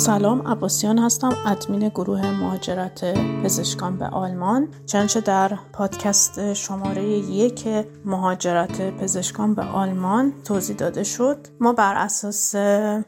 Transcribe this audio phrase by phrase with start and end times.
[0.00, 4.68] سلام عباسیان هستم ادمین گروه مهاجرت پزشکان به آلمان.
[4.86, 7.68] چنانچه در پادکست شماره یک
[8.04, 12.54] مهاجرت پزشکان به آلمان توضیح داده شد ما بر اساس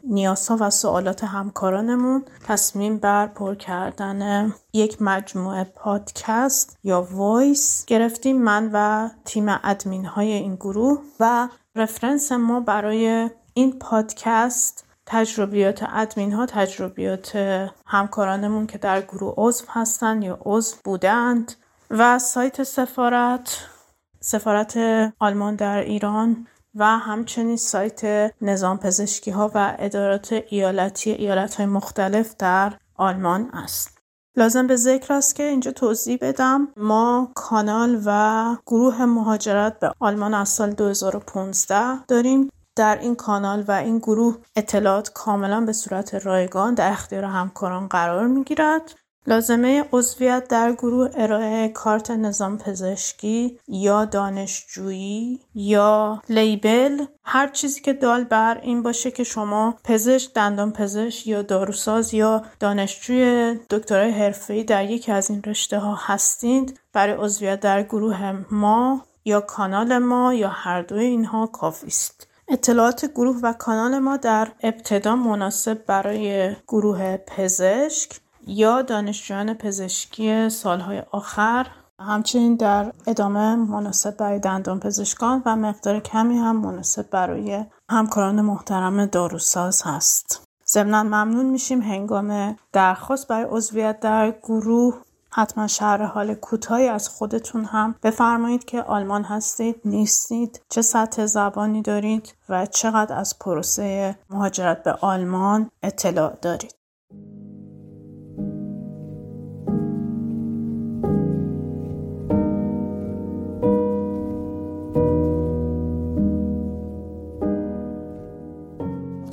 [0.03, 8.69] نیازها و سوالات همکارانمون تصمیم بر پر کردن یک مجموعه پادکست یا voice گرفتیم من
[8.73, 16.45] و تیم ادمین های این گروه و reference ما برای این پادکست تجربیات ادمین ها
[16.45, 17.35] تجربیات
[17.85, 21.53] همکارانمون که در گروه عضو هستند یا عضو بودند
[21.89, 23.67] و سایت سفارت
[24.19, 24.77] سفارت
[25.19, 32.35] آلمان در ایران و همچنین سایت نظام پزشکی ها و ادارات ایالتی ایالت های مختلف
[32.39, 33.97] در آلمان است.
[34.35, 40.33] لازم به ذکر است که اینجا توضیح بدم ما کانال و گروه مهاجرت به آلمان
[40.33, 46.73] از سال 2015 داریم در این کانال و این گروه اطلاعات کاملا به صورت رایگان
[46.73, 48.95] در اختیار همکاران قرار می گیرد.
[49.27, 57.93] لازمه عضویت در گروه ارائه کارت نظام پزشکی یا دانشجویی یا لیبل هر چیزی که
[57.93, 64.63] دال بر این باشه که شما پزشک دندان پزشک یا داروساز یا دانشجوی دکترای حرفه‌ای
[64.63, 70.33] در یکی از این رشته ها هستید برای عضویت در گروه ما یا کانال ما
[70.33, 76.55] یا هر دوی اینها کافی است اطلاعات گروه و کانال ما در ابتدا مناسب برای
[76.67, 81.67] گروه پزشک یا دانشجویان پزشکی سالهای آخر
[81.99, 89.05] همچنین در ادامه مناسب برای دندان پزشکان و مقدار کمی هم مناسب برای همکاران محترم
[89.05, 90.47] داروساز هست.
[90.67, 95.01] ضمنا ممنون میشیم هنگام درخواست برای عضویت در گروه
[95.33, 101.81] حتما شهر حال کوتاهی از خودتون هم بفرمایید که آلمان هستید نیستید چه سطح زبانی
[101.81, 106.82] دارید و چقدر از پروسه مهاجرت به آلمان اطلاع دارید.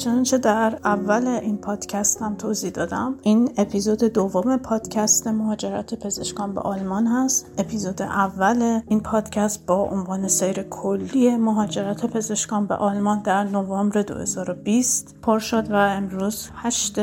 [0.00, 3.15] چنانچه در اول این پادکست هم توضیح دادم.
[3.22, 7.47] این اپیزود دوم پادکست مهاجرت پزشکان به آلمان هست.
[7.59, 15.16] اپیزود اول این پادکست با عنوان سیر کلی مهاجرت پزشکان به آلمان در نوامبر 2020
[15.22, 16.99] پر شد و امروز 8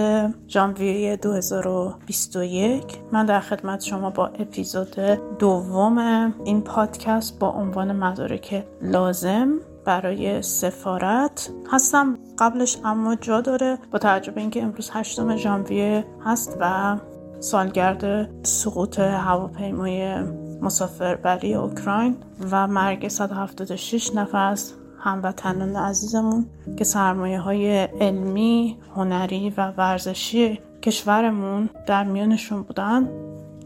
[0.47, 4.95] ژانویه 2021 من در خدمت شما با اپیزود
[5.39, 5.97] دوم
[6.43, 12.17] این پادکست با عنوان مدارک لازم برای سفارت هستم.
[12.39, 13.77] قبلش اما جا داره.
[13.91, 16.97] با توجه اینکه امروز هشتم ژانویه هست و
[17.39, 20.15] سالگرد سقوط هواپیمای
[20.61, 22.17] مسافربری اوکراین
[22.51, 26.45] و مرگ 176 نفر از هموطنان عزیزمون
[26.77, 33.09] که سرمایه های علمی، هنری و ورزشی کشورمون در میانشون بودن.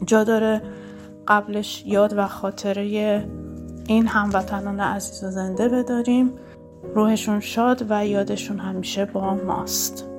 [0.06, 0.62] جا داره
[1.28, 3.24] قبلش یاد و خاطره
[3.86, 6.32] این هموطنان عزیز و زنده بداریم.
[6.94, 10.11] روحشون شاد و یادشون همیشه با ماست.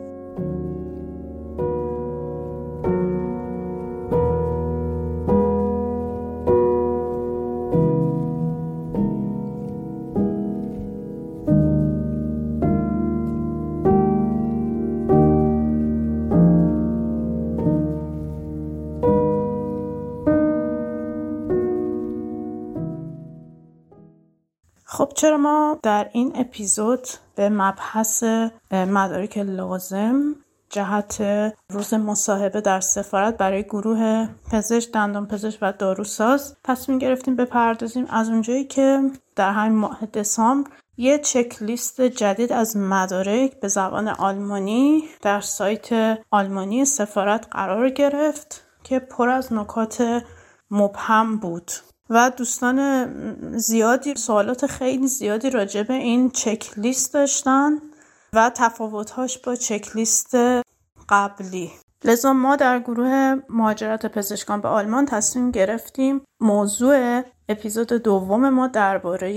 [25.23, 28.23] چرا ما در این اپیزود به مبحث
[28.71, 30.35] مدارک لازم
[30.69, 31.21] جهت
[31.69, 38.05] روز مصاحبه در سفارت برای گروه پزشک دندان پزشک و داروساز تصمیم گرفتیم بپردازیم.
[38.09, 44.07] از اونجایی که در همین ماه دسامبر یه چک لیست جدید از مدارک به زبان
[44.07, 50.23] آلمانی در سایت آلمانی سفارت قرار گرفت که پر از نکات
[50.71, 51.71] مبهم بود.
[52.09, 53.07] و دوستان
[53.57, 57.71] زیادی سوالات خیلی زیادی راجع به این چک لیست داشتن
[58.33, 60.35] و تفاوتهاش با چک لیست
[61.09, 61.71] قبلی.
[62.05, 69.29] لذا ما در گروه مهاجرت پزشکان به آلمان تصمیم گرفتیم موضوع اپیزود دوم ما درباره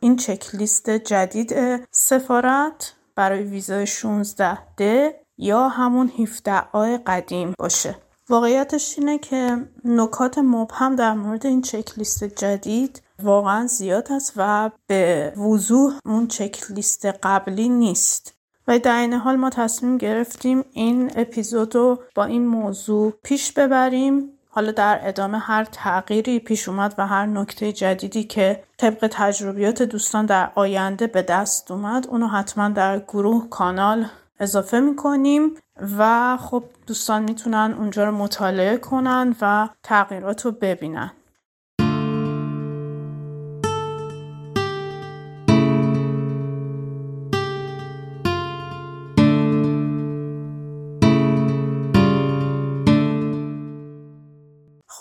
[0.00, 1.54] این چک لیست جدید
[1.90, 8.03] سفارت برای ویزای 16 د یا همون 17 آ قدیم باشه.
[8.28, 14.70] واقعیتش اینه که نکات مبهم در مورد این چک لیست جدید واقعا زیاد است و
[14.86, 18.34] به وضوح اون چک لیست قبلی نیست.
[18.68, 24.30] و در این حال ما تصمیم گرفتیم این اپیزود رو با این موضوع پیش ببریم.
[24.48, 30.26] حالا در ادامه هر تغییری پیش اومد و هر نکته جدیدی که طبق تجربیات دوستان
[30.26, 34.06] در آینده به دست اومد اونو حتما در گروه کانال
[34.40, 35.54] اضافه می‌کنیم.
[35.98, 41.10] و خب دوستان می‌تونن اونجا رو مطالعه کنن و تغییرات رو ببینن.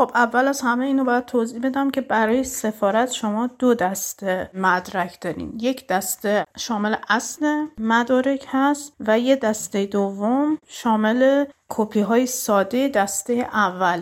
[0.04, 5.22] خب اول از همه اینو باید توضیح بدم که برای سفارت شما دو دسته مدرک
[5.22, 5.54] دارین.
[5.60, 13.34] یک دسته شامل اصل مدارک هست و یه دسته دوم شامل کپی های ساده دسته
[13.54, 14.02] اول.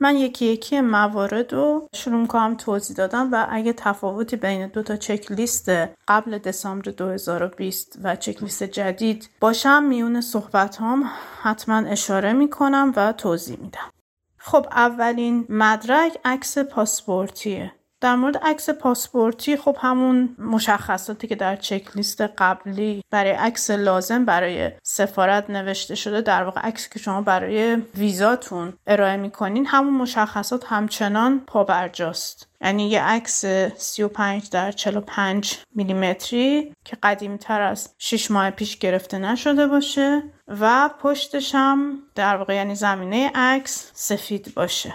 [0.00, 4.96] من یکی یکی موارد رو شروع می‌کنم توضیح دادم و اگه تفاوتی بین دو تا
[4.96, 5.68] چک لیست
[6.08, 11.10] قبل دسامبر 2020 و چک لیست جدید باشم میون صحبت هم
[11.42, 13.93] حتما اشاره می‌کنم و توضیح میدم.
[14.46, 17.72] خب اولین مدرک عکس پاسپورتیه.
[18.04, 24.24] در مورد عکس پاسپورتی خب همون مشخصاتی که در چک لیست قبلی برای عکس لازم
[24.24, 30.64] برای سفارت نوشته شده در واقع عکسی که شما برای ویزاتون ارائه می‌کنین همون مشخصات
[30.66, 32.48] همچنان پابرجاست.
[32.60, 33.44] یعنی یه عکس
[33.76, 40.90] 35 در 45 میلیمتری که قدیمی تر از 6 ماه پیش گرفته نشده باشه و
[41.00, 44.94] پشتش هم در واقع یعنی زمینه عکس سفید باشه.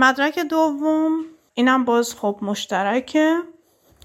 [0.00, 1.24] مدرک دوم
[1.54, 3.36] اینم باز خب مشترکه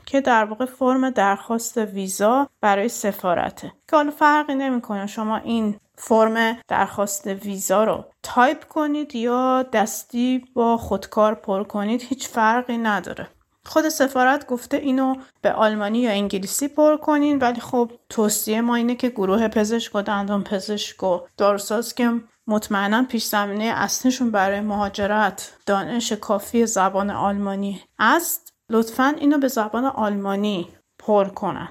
[0.05, 3.73] که در واقع فرم درخواست ویزا برای سفارته.
[3.89, 10.77] که حالا فرقی نمی‌کنه شما این فرم درخواست ویزا رو تایپ کنید یا دستی با
[10.77, 13.27] خودکار پر کنید هیچ فرقی نداره.
[13.65, 18.95] خود سفارت گفته اینو به آلمانی یا انگلیسی پر کنین ولی خب توصیه ما اینه
[18.95, 22.11] که گروه پزشک و دندان پزشک و داروساز که
[22.47, 29.85] مطمئنا پیش زمینه اصلیشون برای مهاجرت دانش کافی زبان آلمانی است لطفا اینو به زبان
[29.85, 30.67] آلمانی
[30.99, 31.69] پر کنن.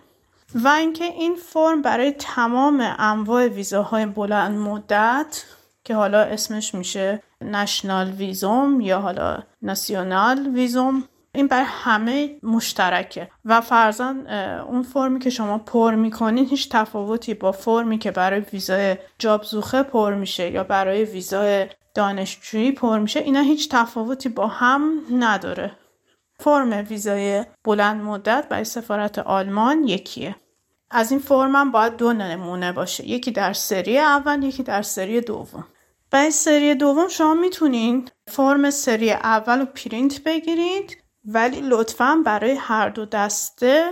[0.55, 5.44] و اینکه این فرم برای تمام انواع ویزاهای بلند مدت
[5.85, 13.28] که حالا اسمش میشه نشنال ویزوم یا حالا ناسیونال ویزوم این بر همه مشترکه.
[13.44, 14.26] و فرزن
[14.69, 20.14] اون فرمی که شما پر می‌کنین هیچ تفاوتی با فرمی که برای ویزای جابزوخه پر
[20.14, 25.72] میشه یا برای ویزای دانشجویی پر میشه اینا هیچ تفاوتی با هم نداره.
[26.40, 30.36] فرم ویزای بلند مدت برای سفارت آلمان یکیه.
[30.90, 33.08] از این فرم هم باید دو نمونه باشه.
[33.08, 35.66] یکی در سری اول یکی در سری دوم.
[36.10, 41.04] برای سری دوم شما می‌تونین فرم سری اول رو پرینت بگیرید.
[41.25, 43.85] ولی لطفا برای هر دو دسته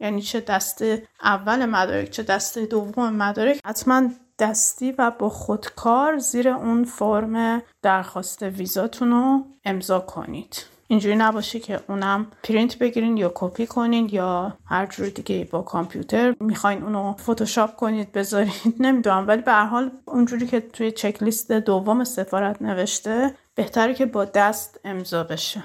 [0.00, 6.48] یعنی چه دسته اول مدارک چه دسته دوم مدارک حتما دستی و با خودکار زیر
[6.48, 10.64] اون فرم درخواست ویزاتون رو امضا کنید.
[10.90, 16.34] اینجوری نباشه که اونم پرینت بگیرین یا کپی کنین یا هر جور دیگه با کامپیوتر
[16.40, 19.28] می‌خواین اونو فتوشاپ کنید بذارید نمی‌دونم.
[19.28, 24.24] ولی به هر حال اونجوری که توی چک لیست دوم سفارت نوشته بهتره که با
[24.24, 25.62] دست امضا بشه.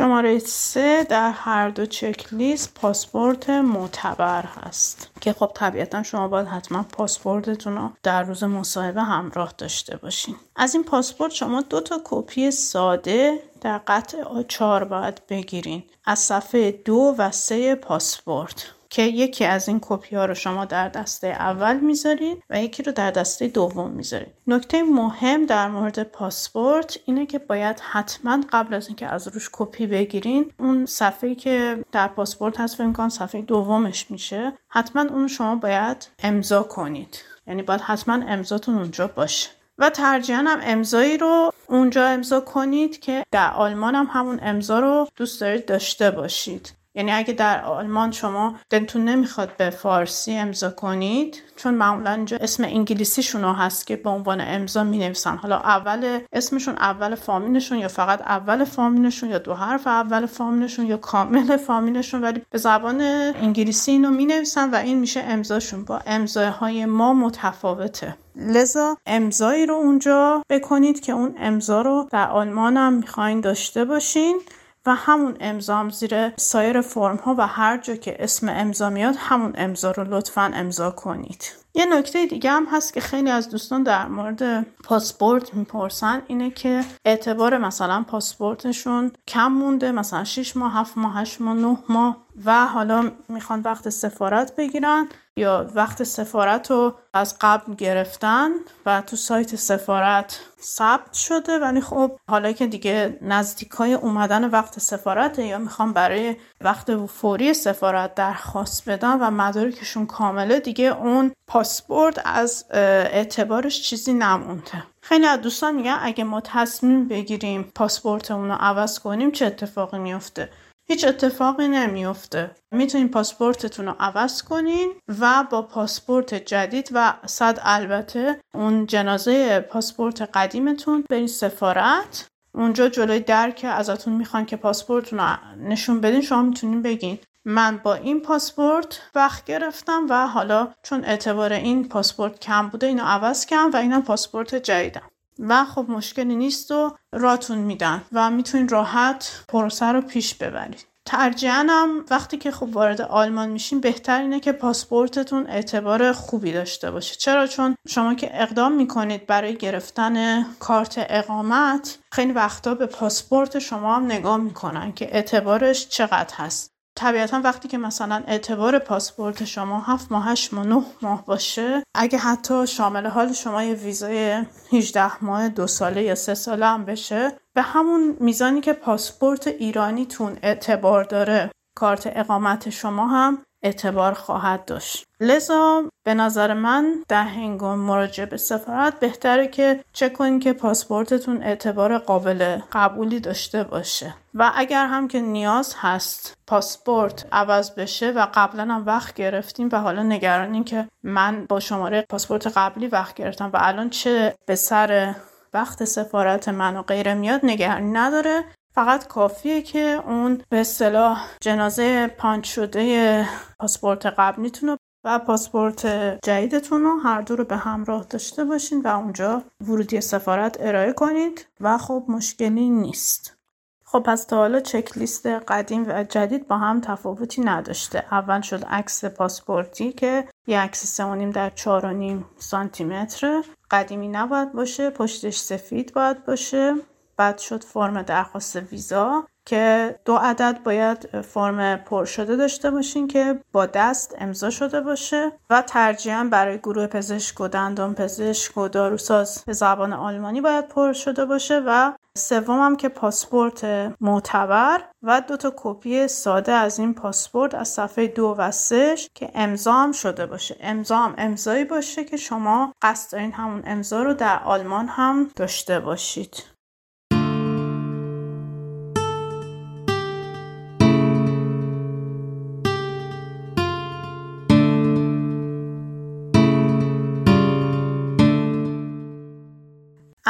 [0.00, 5.10] شماره سه در هر دو چک لیست پاسپورت معتبر هست.
[5.20, 10.36] که خب طبیعتا شما باید حتما پاسپورتتون رو در روز مصاحبه همراه داشته باشین.
[10.56, 15.82] از این پاسپورت شما دو تا کپی ساده در قطع A4 باید بگیرین.
[16.04, 18.74] از صفحه دو و سه پاسپورت.
[18.90, 22.92] که یکی از این کپی ها رو شما در دسته اول می‌ذارید و یکی رو
[22.92, 24.32] در دسته دوم می‌ذارید.
[24.46, 29.86] نکته مهم در مورد پاسپورت اینه که باید حتما قبل از اینکه از روش کپی
[29.86, 36.08] بگیرین اون صفحه که در پاسپورت هست فکر صفحه دومش میشه حتما اون شما باید
[36.22, 37.18] امضا کنید.
[37.46, 39.50] یعنی باید حتما امضاتون اونجا باشه.
[39.78, 45.08] و ترجیحاً هم امضایی رو اونجا امضا کنید که در آلمان هم همون امضا رو
[45.16, 46.79] دوست دارید داشته باشید.
[46.94, 52.64] یعنی اگه در آلمان شما دلتون نمی‌خواد به فارسی امضا کنید چون معمولا اینجا اسم
[52.64, 58.20] انگلیسیشون هست که به عنوان امضا می نویسن حالا اول اسمشون اول فامیلشون یا فقط
[58.20, 64.10] اول فامیلشون یا دو حرف اول فامیلشون یا کامل فامیلشون ولی به زبان انگلیسی اینو
[64.10, 65.84] می نویسن و این میشه امضاشون.
[65.84, 68.16] با امضاهای ما متفاوته.
[68.36, 74.40] لذا امضایی رو اونجا بکنید که اون امضا رو در آلمان هم می‌خواین داشته باشین.
[74.86, 79.52] و همون امضام زیر سایر فرم ها و هر جا که اسم امضا میاد همون
[79.56, 81.60] امضا رو لطفا امضا کنید.
[81.74, 86.84] یه نکته دیگه هم هست که خیلی از دوستان در مورد پاسپورت می‌پرسن اینه که
[87.04, 92.16] اعتبار مثلا پاسپورتشون کم مونده مثلا 6 ماه 7 ماه 8 ماه 9 ماه.
[92.44, 98.50] و حالا می‌خوان وقت سفارت بگیرن یا وقت سفارت رو از قبل گرفتن
[98.86, 101.58] و تو سایت سفارت ثبت شده.
[101.58, 107.54] ولی خب حالا که دیگه نزدیک های اومدن وقت سفارت یا می‌خوام برای وقت فوری
[107.54, 114.82] سفارت درخواست بدن و مدارکشون کامله دیگه اون پاسپورت از اعتبارش چیزی نمونده.
[115.02, 120.48] خیلی از دوستان میگن اگه ما تصمیم بگیریم پاسپورتمون رو عوض کنیم چه اتفاقی میفته؟
[120.90, 128.40] هیچ اتفاقی نمیفته می‌تونین پاسپورتتون رو عوض کنین و با پاسپورت جدید و صد البته
[128.54, 132.26] اون جنازه پاسپورت قدیمتون برین سفارت.
[132.54, 137.18] اونجا جلوی در که ازتون می‌خوان که پاسپورتتون رو نشون بدین شما می‌تونین بگین.
[137.44, 143.02] من با این پاسپورت وقت گرفتم و حالا چون اعتبار این پاسپورت کم بوده اینو
[143.04, 145.08] عوض کردم و اینم پاسپورت جدیدم.
[145.40, 150.86] و خب مشکلی نیست و راتون میدن و می‌تونین راحت پروسه رو پیش ببرید.
[151.04, 157.14] ترجیحاً وقتی که خب وارد آلمان میشین بهتر اینه که پاسپورتتون اعتبار خوبی داشته باشه.
[157.14, 163.96] چرا؟ چون شما که اقدام می‌کنید برای گرفتن کارت اقامت خیلی وقتا به پاسپورت شما
[163.96, 166.69] هم نگاه می‌کنن که اعتبارش چقدر هست.
[167.00, 172.18] طبیعتا وقتی که مثلا اعتبار پاسپورت شما هفت ماه هشت ماه نه ماه باشه اگه
[172.18, 177.32] حتی شامل حال شما یه ویزای 18 ماه دو ساله یا سه ساله هم بشه
[177.54, 185.06] به همون میزانی که پاسپورت ایرانیتون اعتبار داره کارت اقامت شما هم اعتبار خواهد داشت.
[185.20, 191.42] لذا به نظر من در هنگام مراجعه به سفارت بهتره که چک کنید که پاسپورتتون
[191.42, 194.14] اعتبار قابل قبولی داشته باشه.
[194.34, 199.76] و اگر هم که نیاز هست پاسپورت عوض بشه و قبلا هم وقت گرفتیم و
[199.76, 205.14] حالا نگرانیم که من با شماره پاسپورت قبلی وقت گرفتم و الان چه به سر
[205.54, 208.44] وقت سفارت من و غیره میاد نگرانی نداره.
[208.72, 213.26] فقط کافیه که اون به اصطلاح جنازه پانچ شده
[213.58, 215.86] پاسپورت قبلیتون و پاسپورت
[216.24, 221.46] جدیدتون رو هر دو رو به همراه داشته باشین و اونجا ورودی سفارت ارائه کنید
[221.60, 223.36] و خب مشکلی نیست.
[223.84, 228.04] خب پس تا حالا چک لیست قدیم و جدید با هم تفاوتی نداشته.
[228.10, 234.90] اول شد عکس پاسپورتی که یه عکس 3.5 در 4.5 سانتی متر قدیمی نباید باشه
[234.90, 236.74] پشتش سفید باید باشه.
[237.20, 243.40] بعد شد فرم درخواست ویزا که دو عدد باید فرم پر شده داشته باشین که
[243.52, 249.44] با دست امضا شده باشه و ترجیحاً برای گروه پزشک و دندان پزشک و داروساز
[249.46, 253.64] به زبان آلمانی باید پر شده باشه و سوم هم که پاسپورت
[254.00, 259.30] معتبر و دو تا کپی ساده از این پاسپورت از صفحه دو و سهش که
[259.34, 260.56] امضا هم شده باشه.
[260.60, 265.80] امضا هم امضایی باشه که شما قصد دارین همون امضا رو در آلمان هم داشته
[265.80, 266.59] باشید.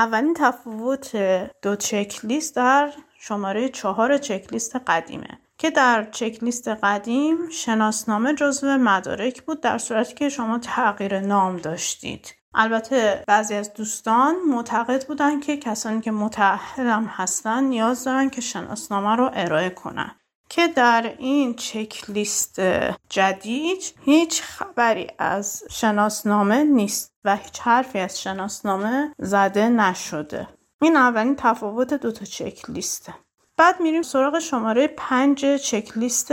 [0.00, 1.16] اولین تفاوت
[1.62, 8.34] دو چک لیست در شماره چهار چک لیست قدیمه که در چک لیست قدیم شناسنامه
[8.34, 12.34] جزو مدارک بود در صورتی که شما تغییر نام داشتید.
[12.54, 19.16] البته بعضی از دوستان معتقد بودن که کسانی که متعهدم هستن نیاز دارن که شناسنامه
[19.16, 20.10] رو ارائه کنن.
[20.50, 22.60] که در این چک لیست
[23.08, 30.48] جدید هیچ خبری از شناسنامه نیست و هیچ حرفی از شناسنامه زده نشده.
[30.82, 33.14] این اولین تفاوت دوتا چک لیسته
[33.56, 36.32] بعد میریم سراغ شماره پنج چک لیست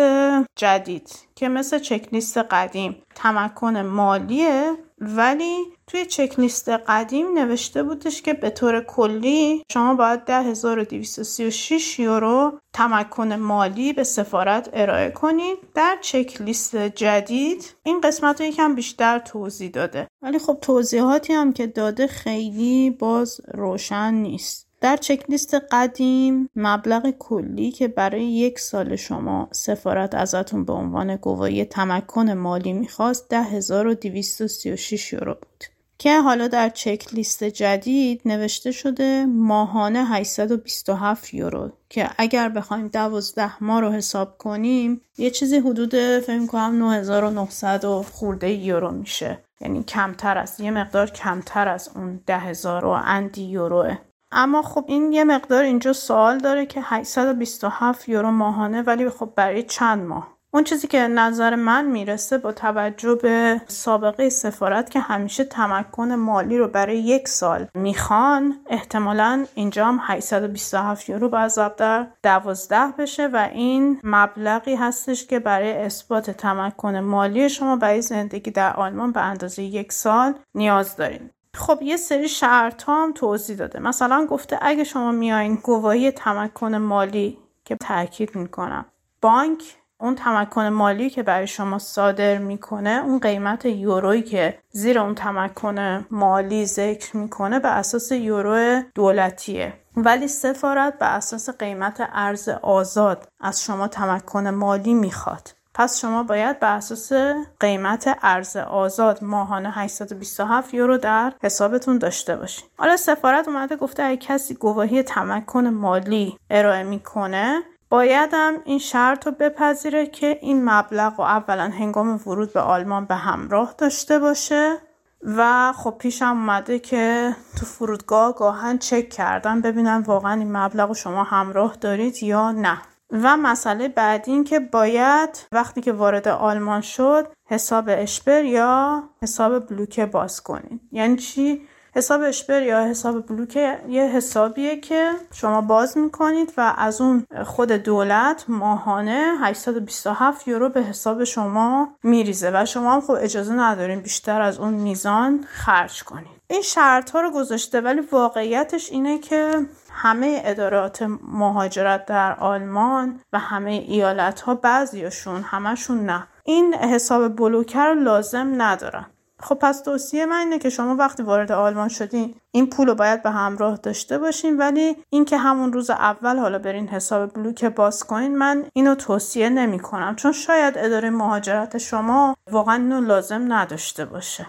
[0.56, 8.22] جدید که مثل چک لیست قدیم تمکن مالیه ولی توی چک لیست قدیم نوشته بودش
[8.22, 15.58] که به طور کلی شما باید 10236 یورو تمکن مالی به سفارت ارائه کنید.
[15.76, 20.08] در چک لیست جدید این قسمت رو یکم بیشتر توضیح داده.
[20.22, 24.67] ولی خب توضیحاتی هم که داده خیلی باز روشن نیست.
[24.82, 31.66] در چکلیست قدیم مبلغ کلی که برای یک سال شما سفارت ازتون به عنوان گواهی
[31.66, 35.64] تمکن مالی می‌خواست 10236 یورو بود.
[36.00, 41.72] که حالا در چک لیست جدید نوشته شده ماهانه 827 یورو.
[41.90, 48.04] که اگر بخوایم 12 ماه رو حساب کنیم یه چیزی حدود فکر کنم 9900 و
[48.04, 49.38] خورده یورو میشه.
[49.62, 53.98] یعنی کمتر از یه مقدار کمتر از اون 10000 و اندی یوروه.
[54.32, 59.64] اما خب این یه مقدار اینجا سوال داره که 827 یورو ماهانه ولی خب برای
[59.64, 65.44] چند ماه؟ اون چیزی که نظر من می‌رسه با توجه به سابقه سفارت که همیشه
[65.44, 72.94] تمکن مالی رو برای یک سال می‌خوان احتمالا اینجا هم 827 یورو باید در 12
[72.98, 79.12] بشه و این مبلغی هستش که برای اثبات تمکن مالی شما برای زندگی در آلمان
[79.12, 81.30] به اندازه یک سال نیاز دارین.
[81.58, 83.80] خب یه سری شرط هم توضیح داده.
[83.80, 88.86] مثلا گفته اگه شما میایین گواهی تمکن مالی که تاکید می‌کنم
[89.22, 95.16] بانک اون تمکن مالی که برای شما صادر می‌کنه اون قیمت یورویی که زیر اون
[95.16, 99.74] تمکن مالی ذکر می‌کنه به اساس یورو دولتیه.
[99.96, 105.57] ولی سفارت به اساس قیمت ارز آزاد از شما تمکن مالی می‌خواد.
[105.78, 107.12] پس شما باید به اساس
[107.60, 112.66] قیمت ارز آزاد ماهانه 827 یورو در حسابتون داشته باشید.
[112.78, 119.32] حالا سفارت اومده گفته اگه کسی گواهی تمکن مالی ارائه می‌کنه بایدم این شرط رو
[119.32, 124.78] بپذیره که این مبلغ و اولا هنگام ورود به آلمان به همراه داشته باشه
[125.24, 130.94] و خب پیشم اومده که تو فرودگاه گاهن چک کردن ببینن واقعا این مبلغ رو
[130.94, 132.78] شما همراه دارید یا نه
[133.12, 139.68] و مسئله بعدی این که باید وقتی که وارد آلمان شد حساب اشپر یا حساب
[139.68, 140.82] بلوکه باز کنید.
[140.92, 143.56] یعنی چی؟ حساب اشپر یا حساب بلوک
[143.90, 150.82] یه حسابیه که شما باز می‌کنید و از اون خود دولت ماهانه 827 یورو به
[150.82, 156.38] حساب شما میریزه و شما هم خب اجازه ندارین بیشتر از اون میزان خرج کنید.
[156.50, 163.40] این شرط ها رو گذاشته ولی واقعیتش اینه که همه ادارات مهاجرت در آلمان و
[163.40, 166.28] همه ایالت ها بعضیاشون همشون نه.
[166.44, 169.06] این حساب بلوکر لازم ندارن.
[169.40, 173.24] خب پس توصیه من اینه که شما وقتی وارد آلمان شدین این پول رو باید
[173.24, 178.38] به همراه داشته باشین ولی اینکه همون روز اول حالا برین حساب بلوک باز کنین
[178.38, 184.48] من اینو توصیه نمی کنم چون شاید اداره مهاجرت شما واقعا اینو لازم نداشته باشه.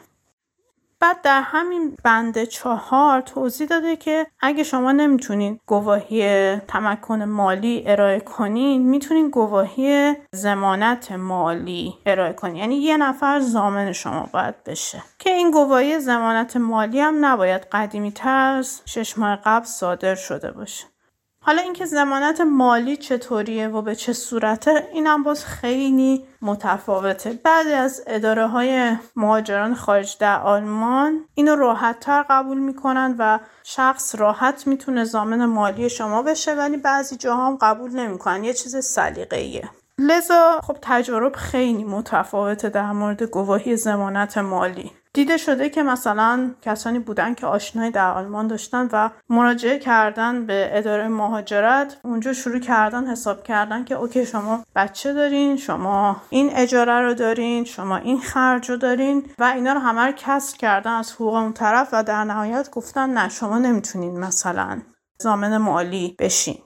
[1.01, 8.21] بعد در همین بند چهار توضیح داده که اگه شما نمی‌تونید گواهی تمکن مالی ارائه
[8.21, 12.57] کنین می‌تونین گواهی زمانت مالی ارائه کنین.
[12.57, 15.03] یعنی یه نفر زامن شما باید بشه.
[15.19, 20.53] که این گواهی زمانت مالی هم نباید قدیمی تر از شش ماه قبل صادر شده
[20.53, 20.85] باشه.
[21.41, 27.41] حالا اینکه زمانت مالی چطوریه و به چه صورته اینم باز خیلی متفاوته.
[27.45, 34.15] بعضی از اداره های مهاجران خارج در آلمان اینو راحت تر قبول می‌کنن و شخص
[34.15, 38.45] راحت می‌تونه زامن مالی شما بشه ولی بعضی جاها هم قبول نمی‌کنن.
[38.45, 39.71] یه چیز سلیقه‌ایه.
[39.99, 44.93] لذا خب تجارب خیلی متفاوته در مورد گواهی زمانت مالی.
[45.19, 50.71] دیده شده که مثلا کسانی بودن که آشنایی در آلمان داشتن و مراجعه کردن به
[50.73, 57.01] اداره مهاجرت اونجا شروع کردن حساب کردن که اوکی شما بچه دارین شما این اجاره
[57.01, 61.13] رو دارین شما این خرج رو دارین و اینا رو همه رو کسر کردن از
[61.13, 64.83] حقوق اون طرف و در نهایت گفتن نه شما نمی‌تونین مثلا
[65.19, 66.59] زامن مالی بشین.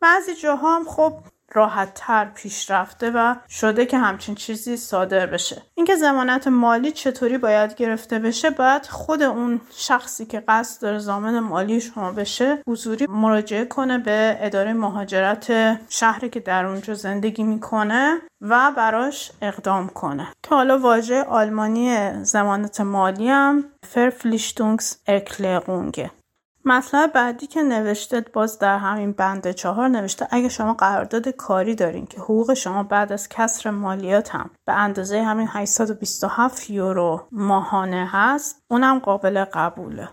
[0.00, 1.12] بعضی جاها هم خب
[1.52, 5.62] راحت تر پیش رفته و شده که همچین چیزی صادر بشه.
[5.74, 11.38] اینکه زمانت مالی چطوری باید گرفته بشه باید خود اون شخصی که قصد داره زامن
[11.38, 15.52] مالی شما بشه حضوری مراجعه کنه به اداره مهاجرت
[15.88, 20.28] شهری که در اونجا زندگی می‌کنه و براش اقدام کنه.
[20.42, 24.98] که حالا واژه آلمانی زمانت مالی هم فرفلیشتونگس
[26.68, 32.06] مطلب بعدی که نوشته باز در همین بند چهار نوشته اگه شما قرارداد کاری دارین
[32.06, 38.62] که حقوق شما بعد از کسر مالیات هم به اندازه همین 827 یورو ماهانه هست
[38.68, 40.08] اونم قابل قبوله.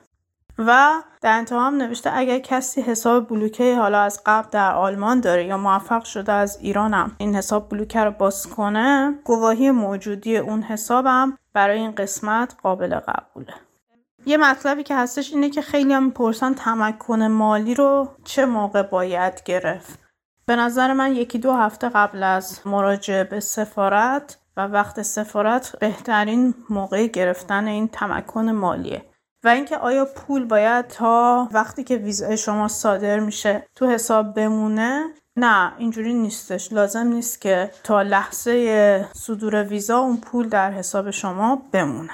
[0.58, 5.46] و در انتها هم نوشته اگر کسی حساب بلوکه حالا از قبل در آلمان داره
[5.46, 10.62] یا موفق شده از ایران هم این حساب بلوکه رو باز کنه گواهی موجودی اون
[10.62, 13.54] حسابم برای این قسمت قابل قبوله.
[14.26, 19.44] یه مطلبی که هستش اینه که خیلی هم می‌پرسن تمکن مالی رو چه موقع باید
[19.46, 20.00] گرفت.
[20.46, 26.54] به نظر من یکی دو هفته قبل از مراجعه به سفارت و وقت سفارت بهترین
[26.70, 29.06] موقع گرفتن این تمکن مالیه.
[29.44, 35.04] و اینکه آیا پول باید تا وقتی که ویزای شما صادر میشه تو حساب بمونه؟
[35.36, 36.74] نه اینجوری نیستش.
[36.74, 42.14] لازم نیست که تا لحظه صدور ویزا اون پول در حساب شما بمونه.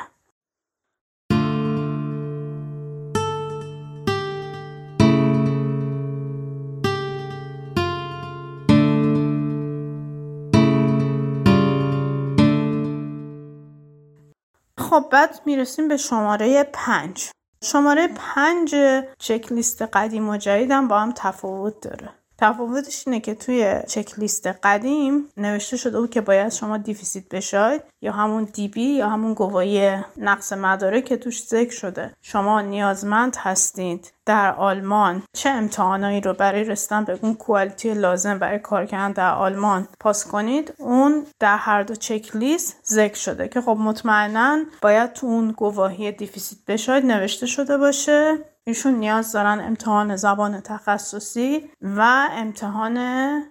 [14.89, 17.29] خب بعد می‌رسیم به شماره پنج.
[17.63, 18.75] شماره پنج
[19.19, 22.18] چک لیست قدیم و جدیدم با هم تفاوت داره.
[22.39, 28.11] تفاوتش اینه که توی چک لیست قدیم نوشته شده بود که باید شما Defizitbescheid یا
[28.11, 32.13] همون DB یا همون گواهی نقص مدارکه که توش ذکر شده.
[32.21, 38.59] شما نیازمند هستید در آلمان چه امتحانایی رو برای رسیدن به اون quality لازم برای
[38.59, 40.73] کار کردن در آلمان پاس کنید.
[40.77, 46.11] اون در هر دو چک لیست ذکر شده که خب مطمئنا باید تو اون گواهی
[46.11, 48.37] Defizitbescheid نوشته شده باشه.
[48.67, 52.97] ایشون نیاز دارن امتحان زبان تخصصی و امتحان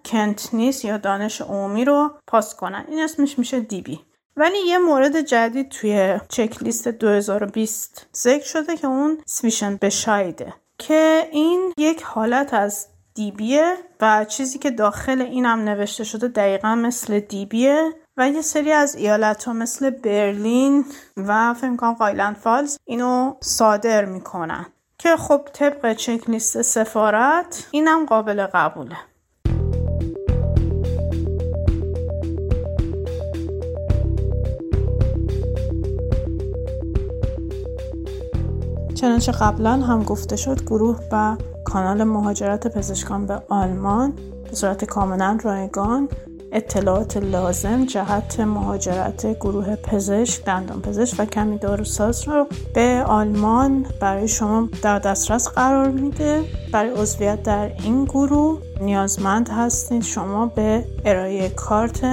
[0.04, 2.84] کنتنیس یا دانش عمومی رو پاس کنن.
[2.88, 4.00] این اسمش میشه دیبی.
[4.36, 11.28] ولی یه مورد جدید توی چک لیست 2020 ذکر شده که اون سویشن بشایده که
[11.32, 17.92] این یک حالت از دیبیه و چیزی که داخل اینم نوشته شده دقیقا مثل دیبیه
[18.16, 20.84] و یه سری از ایالت ها مثل برلین
[21.16, 24.66] و فکر کنم قایلند فالز اینو صادر می‌کنن.
[25.00, 28.96] که خب طبق چک لیست سفارت اینم قابل قبوله.
[38.94, 44.12] چنانچه قبلا هم گفته شد گروه و کانال مهاجرت پزشکان به آلمان
[44.50, 46.08] به صورت کاملا رایگان
[46.52, 54.28] اطلاعات لازم جهت مهاجرت گروه پزشک دندان پزشک و کمی داروساز رو به آلمان برای
[54.28, 56.44] شما در دسترس قرار میده.
[56.72, 62.04] برای عضویت در این گروه نیازمند هستید شما به ارائه کارت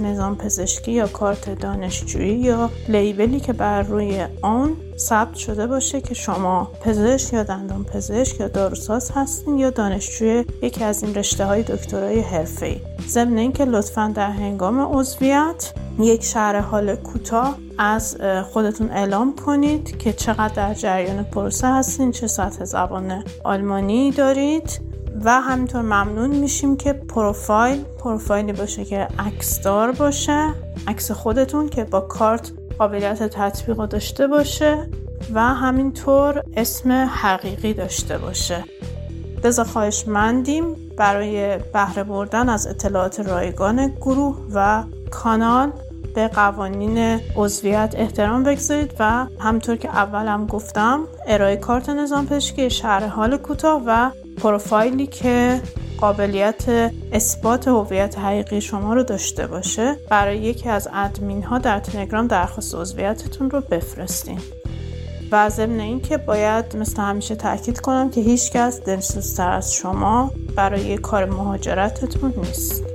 [0.00, 6.14] نظام پزشکی یا کارت دانشجویی یا لیبلی که بر روی آن ثبت شده باشه که
[6.14, 11.62] شما پزشک یا دندان پزشک یا داروساز هستین یا دانشجوی یکی از این رشته های
[11.62, 12.80] دکترای حرفه‌ای.
[13.08, 18.16] ضمن اینکه لطفا در هنگام عضویت یک شهر حال کوتاه از
[18.52, 24.89] خودتون اعلام کنید که چقدر در جریان پروسه هستین چه سطح زبان آلمانی دارید.
[25.24, 30.54] و همینطور ممنون میشیم که پروفایل پروفایلی باشه که عکسدار باشه
[30.86, 34.88] عکس خودتون که با کارت قابلیت تطبیق داشته باشه
[35.34, 38.64] و همینطور اسم حقیقی داشته باشه.
[39.44, 45.72] لذا خواهش مندیم برای بهره بردن از اطلاعات رایگان گروه و کانال
[46.14, 53.06] به قوانین عضویت احترام بگذارید و همطور که اولم گفتم ارائه کارت نظام پزشکی شهر
[53.06, 54.10] حال کوتاه و
[54.42, 55.60] پروفایلی که
[55.98, 62.26] قابلیت اثبات هویت حقیقی شما رو داشته باشه برای یکی از ادمین ها در تلگرام
[62.26, 64.40] درخواست عضویتتون رو بفرستین.
[65.32, 71.24] و ضمن اینکه باید مثل همیشه تاکید کنم که هیچکس دلسوزتر از شما برای کار
[71.24, 72.89] مهاجرتتون نیست.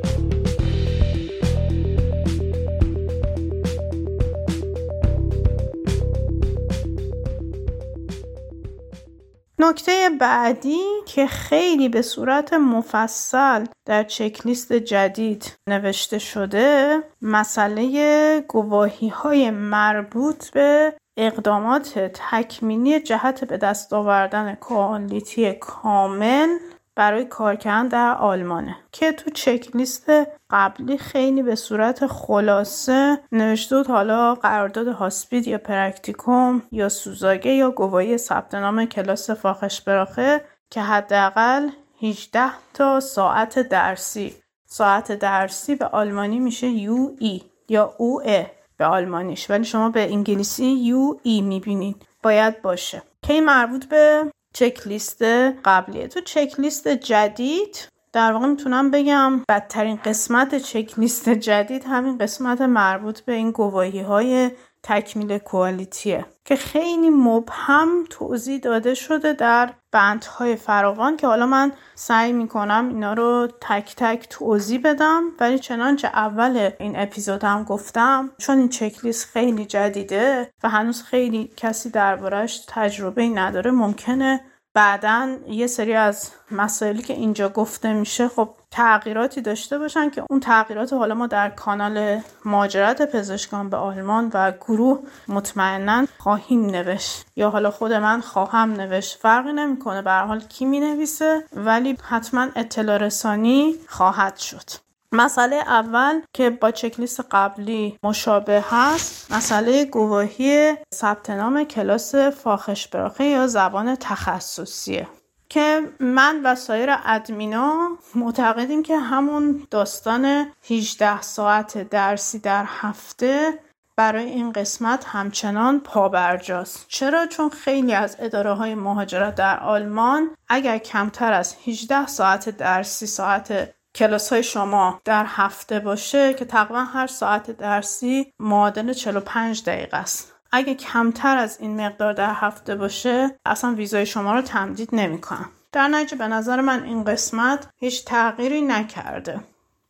[9.60, 19.52] نکته بعدی که خیلی به صورت مفصل در چکلیست جدید نوشته شده مسئله گواهی های
[19.52, 26.50] مربوط به اقدامات تکمینی جهت به دست آوردن کوالیتی کامل
[26.96, 30.10] برای کار کردن در آلمانه که تو چک لیست
[30.50, 37.72] قبلی خیلی به صورت خلاصه نوشته بود حالا قرارداد Hospitation یا Praktikum یا Zusage یا
[37.72, 41.70] گواهی ثبت نام کلاس Fachsprache که حداقل
[42.02, 42.42] 18
[42.74, 44.36] تا ساعت درسی.
[44.66, 48.46] ساعت درسی به آلمانی میشه UE یا UE
[48.78, 53.02] به آلمانیش ولی شما به انگلیسی UE می‌بینید باید باشه.
[53.22, 55.22] که مربوط به چک لیست
[55.66, 56.08] قبلیه.
[56.08, 62.62] تو چک لیست جدید در واقع می‌تونم بگم بدترین قسمت چک لیست جدید همین قسمت
[62.62, 64.52] مربوط به این گواهی های
[64.86, 66.26] تکمیل کوالیتیه.
[66.46, 73.14] که خیلی مبهم توضیح داده شده در بندهای فراوان که حالا من سعی می‌کنم اینا
[73.14, 75.24] رو تک تک توضیح بدم.
[75.40, 81.52] ولی چنانچه اول این اپیزود هم گفتم چون این چکلیست خیلی جدیده و هنوز خیلی
[81.58, 84.42] کسی دربارش تجربه نداره ممکنه
[84.74, 90.40] بعدا یه سری از مسائلی که اینجا گفته میشه خب تغییراتی داشته باشن که اون
[90.40, 97.26] تغییرات حالا ما در کانال ماجرت پزشکان به آلمان و گروه مطمئنا خواهیم نوشت.
[97.36, 99.20] یا حالا خود من خواهم نوشت.
[99.20, 104.70] فرقی نمی‌کنه به حال کی می نویسه ولی حتما اطلاع رسانی خواهد شد.
[105.12, 113.24] مسئله اول که با چکلیست قبلی مشابه هست مسئله گواهی ثبت نام کلاس فاخش براخه
[113.24, 115.08] یا زبان تخصصیه.
[115.56, 123.60] که من و سایر ادمینا معتقدیم که همون داستان 18 ساعت درسی در هفته
[123.96, 126.86] برای این قسمت همچنان پابرجاست.
[126.88, 133.08] چرا؟ چون خیلی از اداره های مهاجرت در آلمان اگر کمتر از 18 ساعت درسی
[133.08, 139.98] ساعت کلاس های شما در هفته باشه که تقریبا هر ساعت درسی معادل 45 دقیقه
[139.98, 140.35] است.
[140.52, 145.88] اگه کمتر از این مقدار در هفته باشه اصلا ویزای شما رو تمدید نمی‌کنن در
[145.88, 149.40] نتیجه به نظر من این قسمت هیچ تغییری نکرده.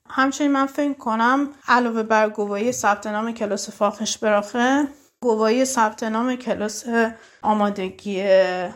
[0.09, 4.87] همچنین من فکر کنم علاوه بر گواهی ثبت نام کلاس فاخش براخه
[5.25, 6.85] گواهی ثبت نام کلاس
[7.41, 8.23] آمادگی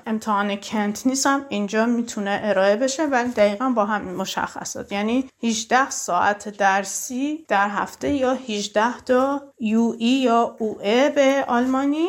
[0.08, 1.46] امتحان کنت نیستم.
[1.50, 4.92] اینجا می‌تونه ارائه بشه ولی دقیقا با همین مشخصات.
[4.92, 10.78] یعنی 18 ساعت درسی در هفته یا 18 تا یو ای یا او
[11.16, 12.08] به آلمانی.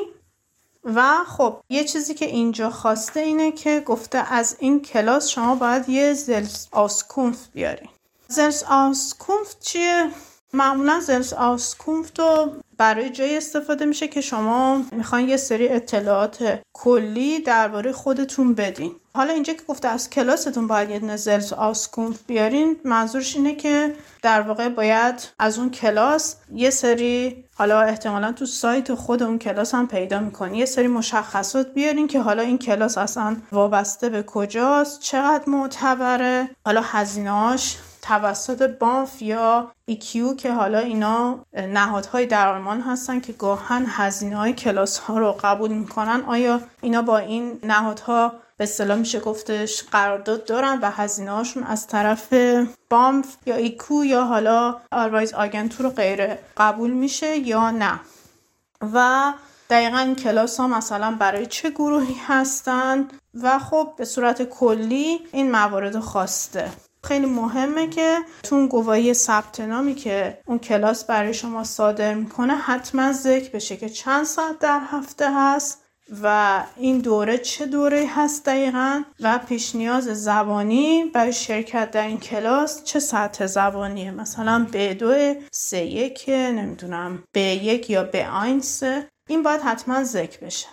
[0.85, 5.89] و خب یه چیزی که اینجا خواسته اینه که گفته از این کلاس شما باید
[5.89, 7.89] یه زلس آسکونف بیارین
[8.29, 10.11] زلس آسکونف چیه؟
[10.53, 17.41] معمولا زلس آسکونف رو برای جایی استفاده میشه که شما می‌خواین یه سری اطلاعات کلی
[17.41, 18.93] درباره خودتون بدین.
[19.15, 24.41] حالا اینجا که گفته از کلاستون باید یه نزلز آسکونف بیارین منظورش اینه که در
[24.41, 29.89] واقع باید از اون کلاس یه سری حالا احتمالا تو سایت خود اون کلاس هم
[29.89, 35.49] پیدا می‌کنی یه سری مشخصات بیارین که حالا این کلاس اصلا وابسته به کجاست چقدر
[35.49, 43.33] معتبره حالا هزینهاش توسط BAMF یا IQ که حالا اینا نهادهای در آلمان هستن که
[43.33, 46.23] گاهاً هزینه های کلاس ها رو قبول می‌کنن.
[46.27, 51.87] آیا اینا با این نهادها به اصطلاح میشه گفتش قرارداد دارن و هزینه هاشون از
[51.87, 52.35] طرف
[52.91, 58.01] BAMF یا IQ یا حالا Arbeitsagentur غیره قبول میشه یا نه؟
[58.95, 59.33] و
[59.71, 63.09] دقیقا کلاس ها مثلا برای چه گروهی هستن؟
[63.43, 66.71] و خب به صورت کلی این موارد خواسته.
[67.05, 73.13] خیلی مهمه که تو گواهی ثبت نامی که اون کلاس برای شما صادر می‌کنه حتما
[73.13, 75.83] ذکر بشه که چند ساعت در هفته هست
[76.23, 82.21] و این دوره چه دوره هست دقیقا و پیش نیاز زبانی برای شرکت در این
[82.21, 89.09] کلاس چه سطح زبانیه؟ مثلا به دو سه یک نمی‌دونم به یک یا به آینسه
[89.29, 90.67] این باید حتما ذکر بشه.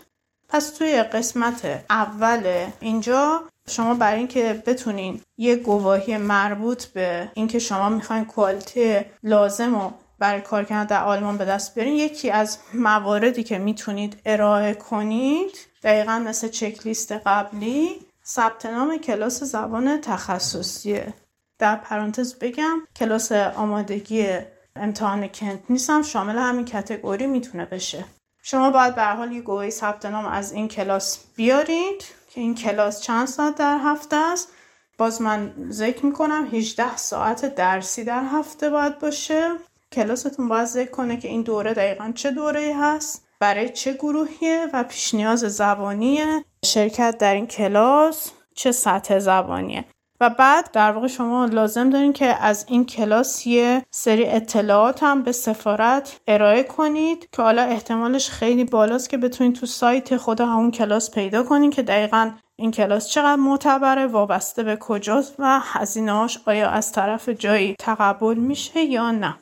[0.50, 7.90] پس توی قسمت اول اینجا شما برای اینکه بتونین یه گواهی مربوط به اینکه شما
[7.90, 13.44] می‌خواین کوالیتی لازم و برای کار کردن در آلمان به دست بیارین یکی از مواردی
[13.44, 17.90] که می‌تونید ارائه کنید دقیقا مثل چکلیست قبلی
[18.26, 21.14] ثبت نام کلاس زبان تخصصیه.
[21.60, 24.28] در پرانتز بگم کلاس آمادگی
[24.76, 28.06] امتحان کنت نیستم شامل همین کتگوری می‌تونه بشه.
[28.44, 32.04] شما باید به حال یه گواهی ثبت نام از این کلاس بیارید.
[32.38, 34.50] که این کلاس چند ساعت در هفته است؟
[34.98, 39.52] باز من ذکر می‌کنم 18 ساعت درسی در هفته باید باشه.
[39.92, 44.84] کلاستون باید ذکر کنه که این دوره دقیقا چه دوره هست برای چه گروهیه و
[44.84, 46.46] پیش نیاز زبانیه.
[46.66, 49.86] شرکت در این کلاس چه سطح زبانیه.
[50.22, 55.24] و بعد در واقع شما لازم دارین که از این کلاس یه سری اطلاعات هم
[55.24, 60.72] به سفارت ارائه کنید که حالا احتمالش خیلی بالاست که بتونید تو سایت خود همون
[60.72, 66.70] کلاس پیدا کنید که دقیقا این کلاس چقدر معتبره وابسته به کجاست و هزینهاش آیا
[66.70, 69.36] از طرف جایی تقبل میشه یا نه.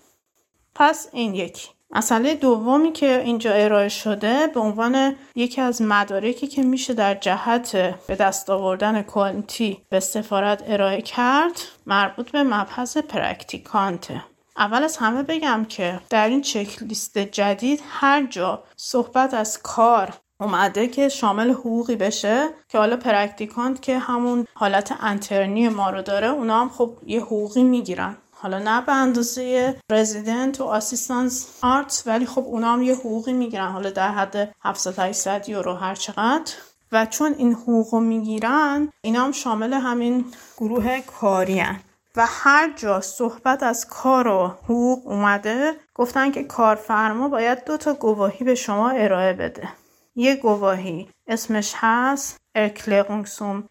[0.76, 1.75] پس این یکی.
[1.96, 7.72] مسئله دومی که اینجا ارائه شده به عنوان یکی از مدارکی که میشه در جهت
[8.08, 14.24] به دست آوردن quality به سفارت ارائه کرد مربوط به مبحث Praktikant ه
[14.58, 20.14] اول از همه بگم که در این چک لیست جدید هر جا صحبت از کار
[20.40, 26.28] اومده که شامل حقوقی بشه که حالا Praktikant که همون حالت انترنی ما رو داره
[26.28, 28.18] اونا هم خب یه حقوقی می‌گیرن.
[28.46, 33.72] حالا نه به اندازه رزیدنت و آسیستانس آرت ولی خب اونا هم یه حقوقی می‌گیرن.
[33.72, 36.54] حالا در حد 700 800 یورو هر چقدر.
[36.92, 40.26] و چون این حقوق رو می‌گیرن اینا هم شامل همین
[40.58, 41.80] گروه کاری هن.
[42.16, 47.94] و هر جا صحبت از کار و حقوق اومده گفتن که کارفرما باید دو تا
[47.94, 49.70] گواهی به شما ارائه بده.
[50.16, 51.10] یه گواهی.
[51.28, 53.64] اسمش هست Erklärungsum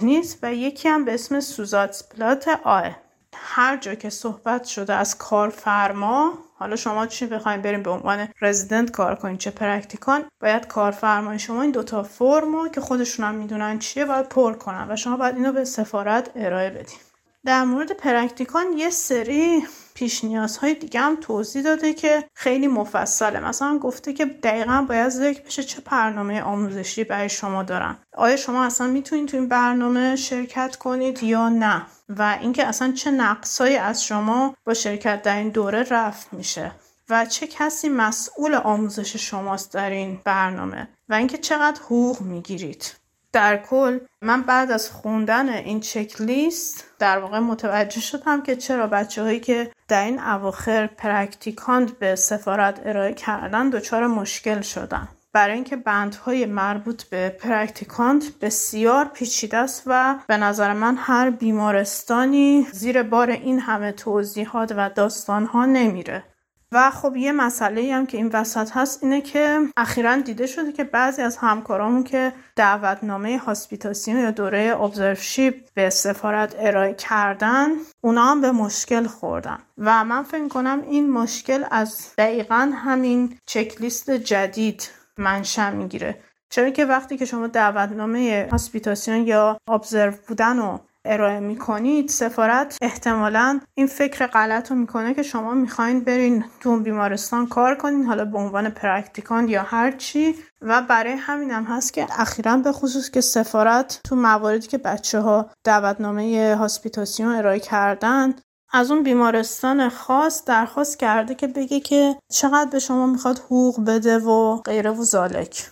[0.00, 2.96] نیست و یکی هم به اسم Zusatzblatt آه
[3.34, 8.90] هر جا که صحبت شده از کارفرما حالا شما چی بخواید بریم به عنوان رزیدنت
[8.90, 14.04] کار کنین چه Praktikant باید کارفرمای شما این دوتا فرمو که خودشون هم می‌دونن چیه
[14.04, 16.98] باید پر کنن و شما باید اینو به سفارت ارائه بدین.
[17.44, 19.62] در مورد Praktikant یه سری
[19.98, 23.40] پیش نیازهای دیگه هم توضیح داده که خیلی مفصله.
[23.40, 27.96] مثلا گفته که دقیقا باید ذکر بشه چه برنامه آموزشی برای شما دارن.
[28.16, 33.10] آیا شما اصلا می‌تونید تو این برنامه شرکت کنید یا نه؟ و اینکه اصلا چه
[33.10, 36.72] نقصایی از شما با شرکت در این دوره رفع میشه.
[37.08, 42.97] و چه کسی مسئول آموزش شماست در این برنامه؟ و اینکه چقدر حقوق می‌گیرید؟
[43.32, 48.86] در کل من بعد از خوندن این چک لیست در واقع متوجه شدم که چرا
[48.86, 55.08] بچه هایی که در این اواخر Praktikant به سفارت ارائه کردن دچار مشکل شدن.
[55.32, 62.66] برای اینکه بندهای مربوط به Praktikant بسیار پیچیده است و به نظر من هر بیمارستانی
[62.72, 66.24] زیر بار این همه توضیحات و داستانها نمیره.
[66.72, 70.84] و خب یه مسئله هم که این وسط هست اینه که اخیرا دیده شده که
[70.84, 77.68] بعضی از همکارامون که دعوتنامه هاسپیتاسیون یا دوره ابزرفشیپ به سفارت ارائه کردن
[78.00, 79.58] اونا هم به مشکل خوردن.
[79.78, 86.20] و من فکر کنم این مشکل از دقیقا همین چکلیست جدید منشأ می‌گیره.
[86.50, 93.60] چرا که وقتی که شما دعوتنامه هاسپیتاسیون یا ابزرو بودن رو ارائه می‌کنید سفارت احتمالا
[93.74, 98.38] این فکر غلط رو می‌کنه که شما می‌خواین برین تو بیمارستان کار کنین حالا به
[98.38, 100.34] عنوان پرکتیکان یا هر چی.
[100.60, 105.20] و برای همین هم هست که اخیرا به خصوص که سفارت تو مواردی که بچه
[105.20, 108.34] ها دعوتنامه Hospitation ارائه کردن
[108.72, 114.18] از اون بیمارستان خاص درخواست کرده که بگه که چقدر به شما می‌خواد حقوق بده
[114.18, 115.70] و غیره و ذلک.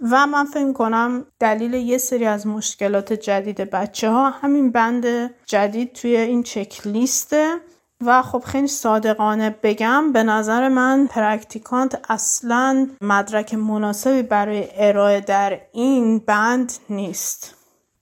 [0.00, 5.92] و من فکر کنم دلیل یه سری از مشکلات جدید بچه ها همین بند جدید
[5.92, 7.54] توی این چک لیسته
[8.00, 15.60] و خب خیلی صادقانه بگم به نظر من Praktikant اصلا مدرک مناسبی برای ارائه در
[15.72, 17.57] این بند نیست.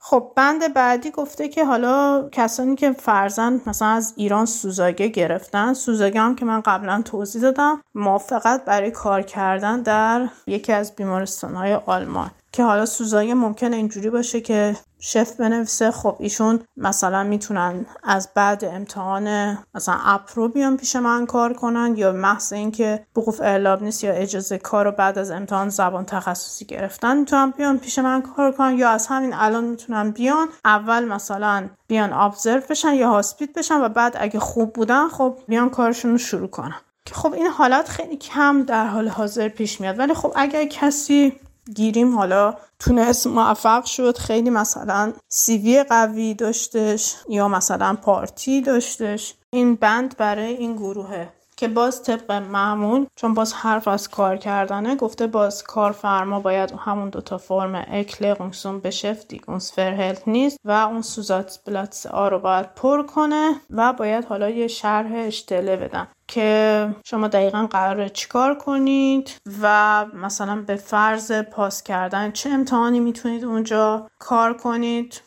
[0.08, 6.20] خب بند بعدی گفته که حالا کسانی که فرزن مثلا از ایران سوزاگه گرفتن سوزاگه
[6.20, 12.30] هم که من قبلا توضیح دادم موافقت برای کار کردن در یکی از بیمارستانهای آلمان.
[12.52, 15.90] که حالا سوزاگه ممکنه اینجوری باشه که شف بنویسه.
[15.90, 22.12] خب ایشون مثلا می‌تونن از بعد امتحان مثلا اپرو بیان پیش من کار کنن یا
[22.12, 27.16] محض اینکه بقوف اعلاب نیست یا اجازه کار رو بعد از امتحان زبان تخصصی گرفتن
[27.16, 30.48] می‌تونن بیان پیش من کار کنن یا از همین الان می‌تونن بیان.
[30.64, 35.70] اول مثلا بیان ابزرو بشن یا هاسپیت بشن و بعد اگه خوب بودن خب بیان
[35.70, 36.74] کارشون رو شروع کنن.
[37.12, 39.98] خب این حالت خیلی کم در حال حاضر پیش میاد.
[39.98, 41.40] ولی خب اگر کسی
[41.74, 42.16] گیریم.
[42.16, 44.18] حالا تونست موفق شد.
[44.18, 49.34] خیلی مثلا سیوی قوی داشتش یا مثلا پارتی داشتش.
[49.50, 51.35] این بند برای این گروهه.
[51.56, 57.08] که باز طبق معمول چون باز حرف از کار کردنه گفته باز کارفرما باید همون
[57.08, 63.02] دوتا فرم اکلرونگسون بشفتی اون هلت نیست و اون سوزات بلاتس آ رو باید پر
[63.02, 69.30] کنه و باید حالا یه شرح اشتله بدن که شما دقیقا قراره چیکار کنید
[69.62, 75.20] و مثلا به فرض پاس کردن چه امتحانی می‌تونید اونجا کار کنید.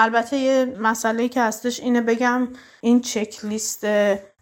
[0.00, 2.48] البته یه مسئله که هستش اینه بگم
[2.80, 3.86] این چک لیست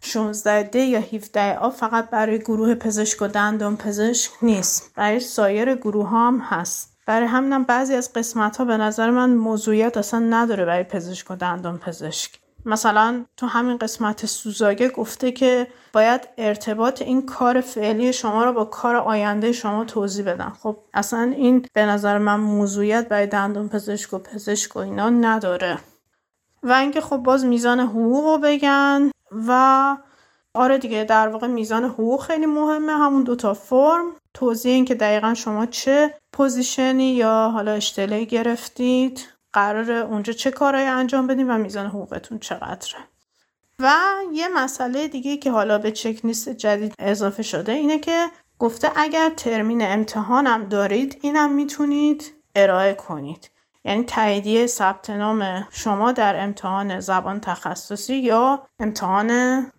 [0.01, 5.75] 16 د یا 17 آ فقط برای گروه پزشک و دندان پزشک نیست برای سایر
[5.75, 6.97] گروه هم هست.
[7.05, 11.35] برای همینم بعضی از قسمت ها به نظر من موضوعیت اصلا نداره برای پزشک و
[11.35, 12.39] دندان پزشک.
[12.67, 18.65] مثلا تو همین قسمت سوزاگه گفته که باید ارتباط این کار فعلی شما رو با
[18.65, 20.49] کار آینده شما توضیح بدن.
[20.49, 25.77] خب اصلا این به نظر من موضوعیت برای دندون پزشک و پزشک و اینا نداره.
[26.63, 29.11] و اینکه خب باز میزان حقوق رو بگن
[29.47, 29.97] و
[30.53, 32.91] آره دیگه در واقع میزان حقوق خیلی مهمه.
[32.91, 34.05] همون دوتا فرم.
[34.33, 39.36] توضیح این که دقیقا شما چه پوزیشنی یا حالا اشتله گرفتید.
[39.53, 42.99] قرار اونجا چه کارهایی انجام بدیم و میزان حقوقتون چقدره.
[43.79, 43.91] و
[44.33, 48.27] یه مسئله دیگه که حالا به چک لیست جدید اضافه شده اینه که
[48.59, 53.49] گفته اگر ترمین امتحانم دارید اینم می‌تونید ارائه کنید.
[53.85, 59.31] یعنی تاییدیه ثبت نام شما در امتحان زبان تخصصی یا امتحان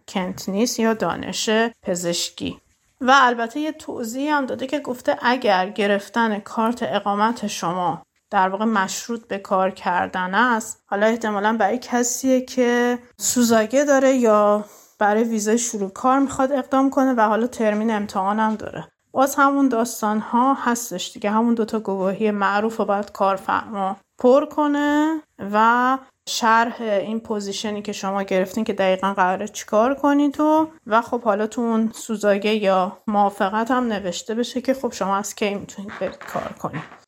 [0.09, 1.51] کنتنیس یا دانش
[1.83, 2.61] پزشکی.
[3.01, 8.65] و البته یه توضیح هم داده که گفته اگر گرفتن کارت اقامت شما در واقع
[8.65, 10.83] مشروط به کار کردن است.
[10.87, 14.65] حالا احتمالا برای کسیه که سوزاگه داره یا
[14.99, 18.89] برای ویزای شروع کار می‌خواد اقدام کنه و حالا ترمین امتحان هم داره.
[19.13, 21.31] باز همون داستان ها هستش دیگه.
[21.31, 25.99] همون دوتا گواهی معروف رو باید کارفرما پر کنه و
[26.29, 31.47] شرح این پوزیشنی که شما گرفتین که دقیقا قراره چیکار کنید و و خب حالا
[31.47, 36.19] تو اون سوزاگه یا موافقت هم نوشته بشه که خب شما از کی می‌تونید برید
[36.19, 37.08] کار کنید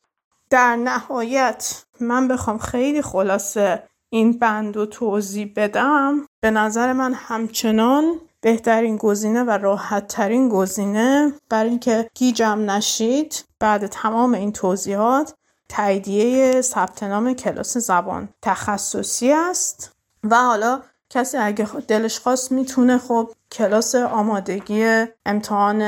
[0.51, 6.27] در نهایت من بخوام خیلی خلاصه این بند و توضیح بدم.
[6.41, 13.87] به نظر من همچنان بهترین گزینه و راحت ترین گزینه برای اینکه گیجم نشید بعد
[13.87, 15.33] تمام این توضیحات
[15.69, 19.91] تاییدیه ثبت نام کلاس زبان تخصصی است.
[20.23, 25.83] و حالا کسی اگه دلش خواست می‌تونه خب کلاس آمادگی امتحان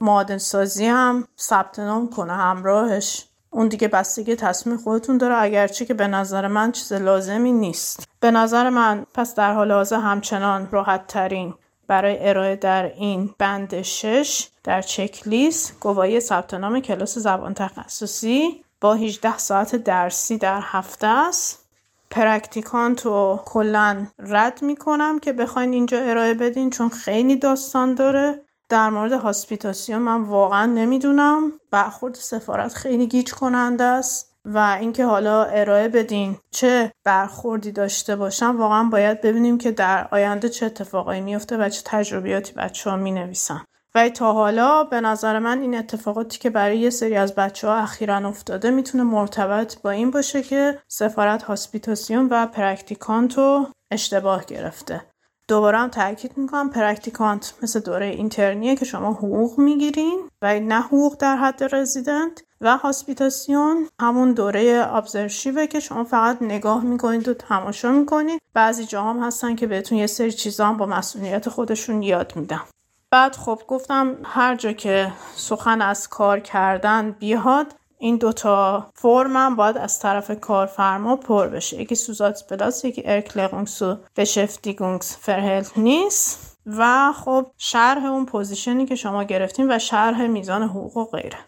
[0.00, 3.28] معادن سازی هم ثبت نام کنه همراهش.
[3.54, 8.08] اون دیگه بستگی تصمیم خودتون داره اگرچه که به نظر من چیز لازمی نیست.
[8.20, 11.54] به نظر من پس در حال حاضر همچنان راحت ترین
[11.86, 18.64] برای ارائه در این بند 6 در چک لیست گواهی ثبت نام کلاس زبان تخصصی
[18.80, 21.64] با 18 ساعت درسی در هفته است.
[22.10, 28.43] Praktikant رو کلا رد می‌کنم که بخواین اینجا ارائه بدین چون خیلی داستان داره.
[28.74, 31.52] در مورد Hospitation من واقعا نمی‌دونم.
[31.70, 38.56] برخورد سفارت خیلی گیج کننده است و اینکه حالا ارائه بدین چه برخوردی داشته باشن
[38.58, 43.12] واقعا باید ببینیم که در آینده چه اتفاقایی میفته و چه تجربیاتی بچه ها می
[43.12, 43.64] نویسن
[43.94, 47.74] و تا حالا به نظر من این اتفاقاتی که برای یه سری از بچه ها
[47.74, 53.34] اخیرا افتاده می‌تونه مرتبط با این باشه که سفارت Hospitation و Praktikant
[53.90, 55.13] اشتباه گرفته.
[55.48, 61.16] دوباره هم تاکید می‌کنم Praktikant مثل دوره اینترنیه که شما حقوق می‌گیرین و نه حقوق
[61.18, 67.34] در حد رزیدنت و Hospitation همون دوره observership ه که شما فقط نگاه می‌کنید و
[67.34, 68.40] تماشا می‌کنید.
[68.54, 72.60] بعضی جاها هم هستن که بهتون یه سری چیزا هم با مسئولیت خودشون یاد میدن.
[73.10, 77.74] بعد خب گفتم هر جا که سخن از کار کردن بیاد
[78.04, 81.80] این دوتا فرم باید از طرف کارفرما پر بشه.
[81.80, 86.58] یکی Zusatzblatt یکی Erklärung zu Beschäftigungsverhältnis.
[86.66, 91.38] و خب شرح اون پوزیشنی که شما گرفتین و شرح میزان حقوق و غیره.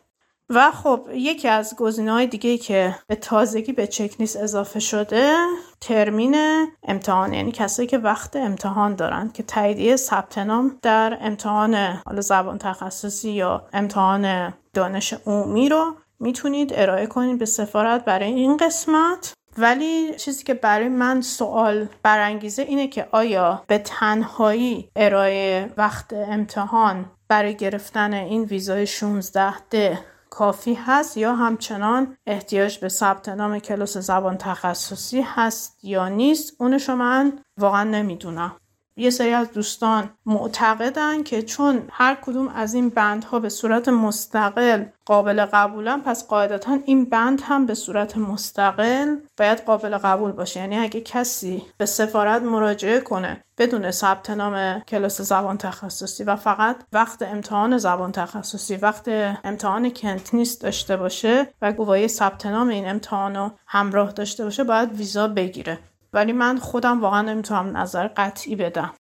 [0.51, 5.35] و خب یکی از گزینه های دیگه که به تازگی به چکنیس اضافه شده
[5.81, 6.37] ترمین
[6.83, 7.33] امتحان.
[7.33, 11.75] یعنی کسایی که وقت امتحان دارن که تاییدیه ثبت نام در امتحان
[12.07, 18.57] حالا زبان تخصصی یا امتحان دانش عمومی رو می‌تونید ارائه کنید به سفارت برای این
[18.57, 19.33] قسمت.
[19.59, 27.11] ولی چیزی که برای من سوال برانگیزه اینه که آیا به تنهایی ارائه وقت امتحان
[27.29, 29.99] برای گرفتن این ویزای 16 ده
[30.31, 36.97] کافی هست یا همچنان احتیاج به ثبت نام کلاس زبان تخصصی هست یا نیست؟ اونشو
[36.97, 38.57] من واقعا نمی‌دونم.
[38.99, 44.84] یه سری از دوستان معتقدن که چون هر کدوم از این بندها به صورت مستقل
[45.05, 50.61] قابل قبولن پس قاعدتا این بند هم به صورت مستقل باید قابل قبول باشه.
[50.61, 56.76] یعنی اگه کسی به سفارت مراجعه کنه بدون ثبت نام کلاس زبان تخصصی و فقط
[56.92, 59.09] وقت امتحان زبان تخصصی وقت
[59.44, 64.92] امتحان کنتنیست داشته باشه و گواهی ثبت نام این امتحان رو همراه داشته باشه باید
[64.92, 65.78] ویزا بگیره.
[66.17, 68.95] ولی من خودم واقعا نمی‌تونم نظر قطعی بدم.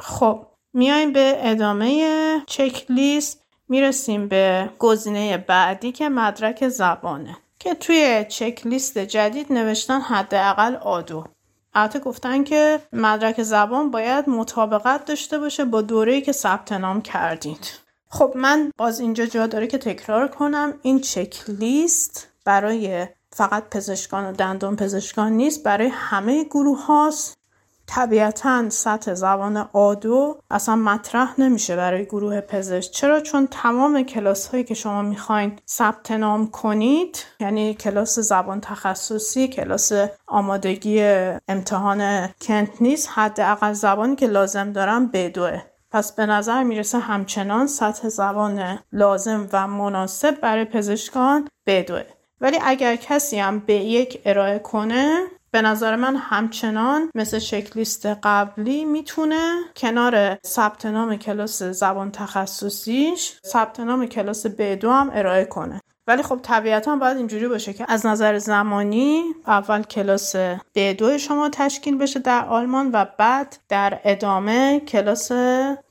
[0.00, 8.24] خب میایم به ادامه چک لیست می‌رسیم به گزینه بعدی که مدرک زبانه که توی
[8.28, 11.24] چک لیست جدید نوشتن حداقل آدو.
[11.74, 17.70] البته گفتن که مدرک زبان باید مطابقت داشته باشه با دوره‌ای که ثبت نام کردید.
[18.08, 20.74] خب من باز اینجا جا داره که تکرار کنم.
[20.82, 27.38] این چک لیست برای فقط پزشکان و دندان پزشکان نیست برای همه گروه هاست
[27.86, 32.90] طبیعتا سطح زبان آدو اصلا مطرح نمیشه برای گروه پزشک.
[32.90, 39.48] چرا؟ چون تمام کلاس هایی که شما می‌خواین ثبت نام کنید یعنی کلاس زبان تخصصی
[39.48, 39.92] کلاس
[40.26, 41.02] آمادگی
[41.48, 45.60] امتحان کنت نیست حداقل زبانی که لازم دارم بدوه
[45.90, 52.02] پس به نظر می‌رسه همچنان سطح زبان لازم و مناسب برای پزشکان بدوه
[52.40, 58.84] ولی اگر کسی هم به یک ارائه کنه به نظر من همچنان مثل شکلیست قبلی
[58.84, 65.80] می‌تونه کنار ثبت نام کلاس زبان تخصصیش ثبت نام کلاس B2 هم ارائه کنه.
[66.06, 71.98] ولی خب طبیعتا باید اینجوری باشه که از نظر زمانی اول کلاس B2 شما تشکیل
[71.98, 75.32] بشه در آلمان و بعد در ادامه کلاس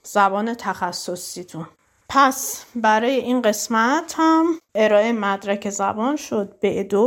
[0.03, 1.65] زبان تخصصیتون.
[2.09, 4.45] پس برای این قسمت هم
[4.75, 6.97] ارائه مدرک زبان شد B2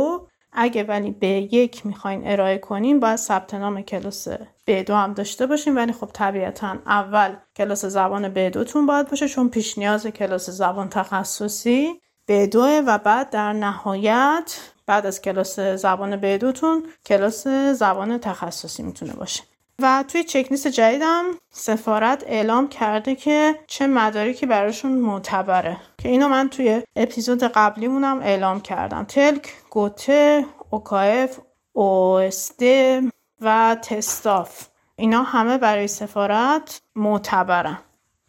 [0.59, 4.27] اگه ولی به یک می‌خواین ارائه کنین باید ثبت نام کلاس
[4.65, 5.75] به دو هم داشته باشین.
[5.75, 10.89] ولی خب طبیعتا اول کلاس زبان به دوتون باید باشه چون پیش نیاز کلاس زبان
[10.89, 18.17] تخصصی به دوه و بعد در نهایت بعد از کلاس زبان B2 تون کلاس زبان
[18.17, 19.43] تخصصی می‌تونه باشه.
[19.81, 25.77] و توی چک‌لیست جدیدم سفارت اعلام کرده که چه مدارکی براشون معتبره.
[25.97, 29.03] که اینو من توی اپیزود قبلیمونم اعلام کردم.
[29.03, 31.39] telc، گوته، ÖKF،
[31.73, 33.01] ÖSD
[33.41, 34.67] و TestDaF.
[34.95, 37.77] اینا همه برای سفارت معتبرن.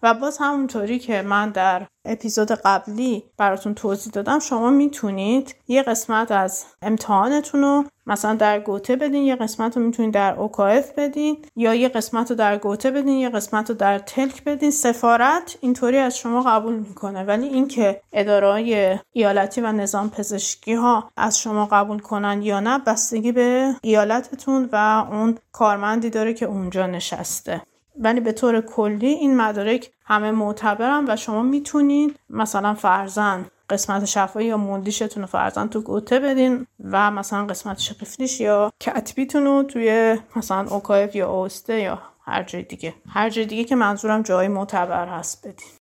[0.03, 6.32] و باز همونطوری که من در اپیزود قبلی براتون توضیح دادم شما می‌تونید یه قسمت
[6.32, 11.74] از امتحانتون رو مثلا در گوته بدین یه قسمت رو می‌تونید در ÖKF بدین یا
[11.74, 14.70] یه قسمت رو در گوته بدین یه قسمت رو در telc بدین.
[14.70, 21.38] سفارت اینطوری از شما قبول می‌کنه ولی اینکه اداره ایالتی و نظام پزشکی ها از
[21.38, 27.62] شما قبول کنن یا نه بستگی به ایالتتون و اون کارمندی داره که اونجا نشسته.
[27.99, 34.49] ولی به طور کلی این مدارک همه معتبرن و شما می‌تونید مثلا فرزن قسمت شفایی
[34.49, 40.18] یا موندیشتون رو فرزن تو گوته بدین و مثلا قسمت شقیفلیش یا کتبیتون رو توی
[40.36, 42.94] مثلا اوکایف یا اوسته یا هر جای دیگه.
[43.09, 45.78] هر جای دیگه که منظورم جای معتبر هست بدین.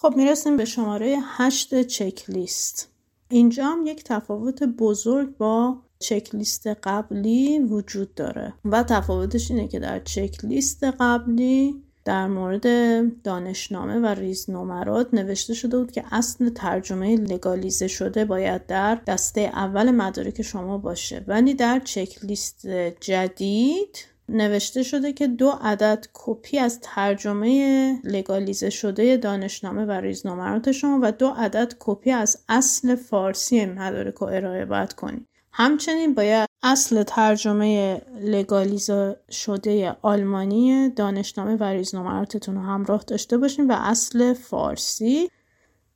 [0.00, 2.88] خب می‌رسیم به شماره هشت چک لیست
[3.28, 9.78] اینجا هم یک تفاوت بزرگ با چک لیست قبلی وجود داره و تفاوتش اینه که
[9.78, 12.62] در چک لیست قبلی در مورد
[13.22, 19.40] دانشنامه و ریز نمرات نوشته شده بود که اصل ترجمه لگالیزه شده باید در دسته
[19.40, 21.24] اول مدارک شما باشه.
[21.26, 22.66] ولی در چک لیست
[23.00, 23.98] جدید
[24.28, 31.12] نوشته شده که دو عدد کپی از ترجمه لگالیزه شده دانشنامه و ریزنمرات شما و
[31.12, 38.02] دو عدد کپی از اصل فارسی مدارک رو ارائه باید کنید همچنین باید اصل ترجمه
[38.20, 45.28] لگالیزه شده آلمانی دانشنامه و ریزنمراتتون رو همراه داشته باشین و اصل فارسی.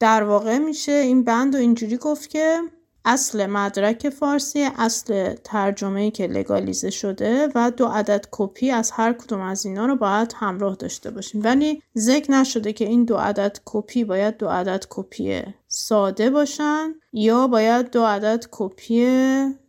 [0.01, 2.59] در واقع میشه این بند و اینجوری گفت که
[3.05, 9.41] اصل مدرک فارسی اصل ترجمه که لگالیزه شده و دو عدد کپی از هر کدوم
[9.41, 11.41] از اینا رو باید همراه داشته باشیم.
[11.45, 17.47] ولی ذکر نشده که این دو عدد کپی باید دو عدد کپی ساده باشن یا
[17.47, 19.07] باید دو عدد کپی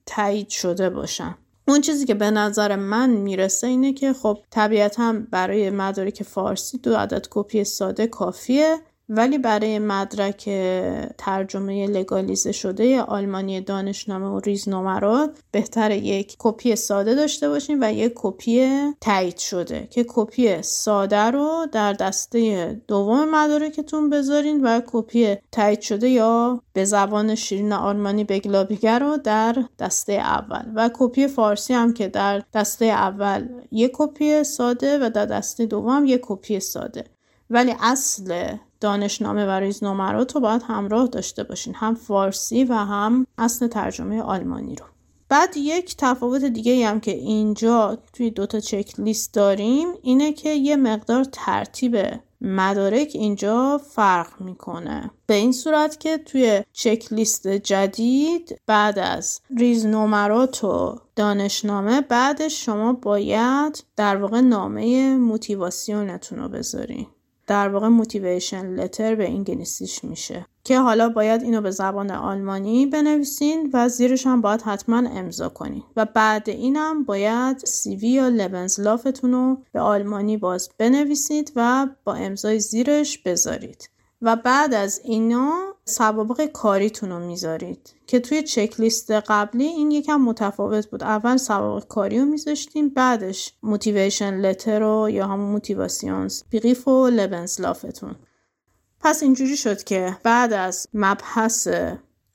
[0.05, 1.35] تایید شده باشن.
[1.67, 6.95] اون چیزی که به نظر من می‌رسه اینه که خب طبیعتا برای مدارک فارسی دو
[6.95, 8.77] عدد کپی ساده کافیه.
[9.09, 10.49] ولی برای مدرک
[11.17, 18.13] ترجمه لگالیزه شده آلمانی دانشنامه و ریزنمرات بهتر یک کپی ساده داشته باشیم و یک
[18.15, 18.69] کپی
[19.01, 26.09] تایید شده که کپی ساده رو در دسته دوم مدارکتون بذارین و کپی تایید شده
[26.09, 30.63] یا به زبان شیرین آلمانی beglaubigte رو در دسته اول.
[30.75, 36.05] و کپی فارسی هم که در دسته اول یک کپی ساده و در دسته دوم
[36.05, 37.03] یک کپی ساده.
[37.49, 43.67] ولی اصل دانشنامه و ریزنمرات رو باید همراه داشته باشین هم فارسی و هم اصل
[43.67, 44.85] ترجمه آلمانی رو.
[45.29, 50.75] بعد یک تفاوت دیگه هم که اینجا توی دوتا چک لیست داریم اینه که یه
[50.75, 51.97] مقدار ترتیب
[52.41, 55.11] مدارک اینجا فرق می‌کنه.
[55.25, 62.65] به این صورت که توی چک لیست جدید بعد از ریز نمرات و دانشنامه بعدش
[62.65, 67.07] شما باید در واقع نامه موتیواسیونتون رو بذارین.
[67.47, 70.45] در واقع موتیویشن لتر به انگلیسیش میشه.
[70.63, 75.83] که حالا باید اینو به زبان آلمانی بنویسین و زیرش هم باید حتما امضا کنین.
[75.95, 82.59] و بعد اینم باید سیوی یا لبنزلافتون رو به آلمانی باز بنویسید و با امضای
[82.59, 83.89] زیرش بذارید.
[84.23, 85.53] و بعد از اینا
[85.85, 87.93] سوابق کاریتون رو می‌ذارید.
[88.07, 91.03] که توی چک لیست قبلی این یکم متفاوت بود.
[91.03, 98.15] اول سوابق کاری رو میذاشتیم بعدش موتیویشن لتر رو یا همون موتیواسیونز بیقیف و لبنسلافتون
[98.99, 101.67] پس اینجوری شد که بعد از مبحث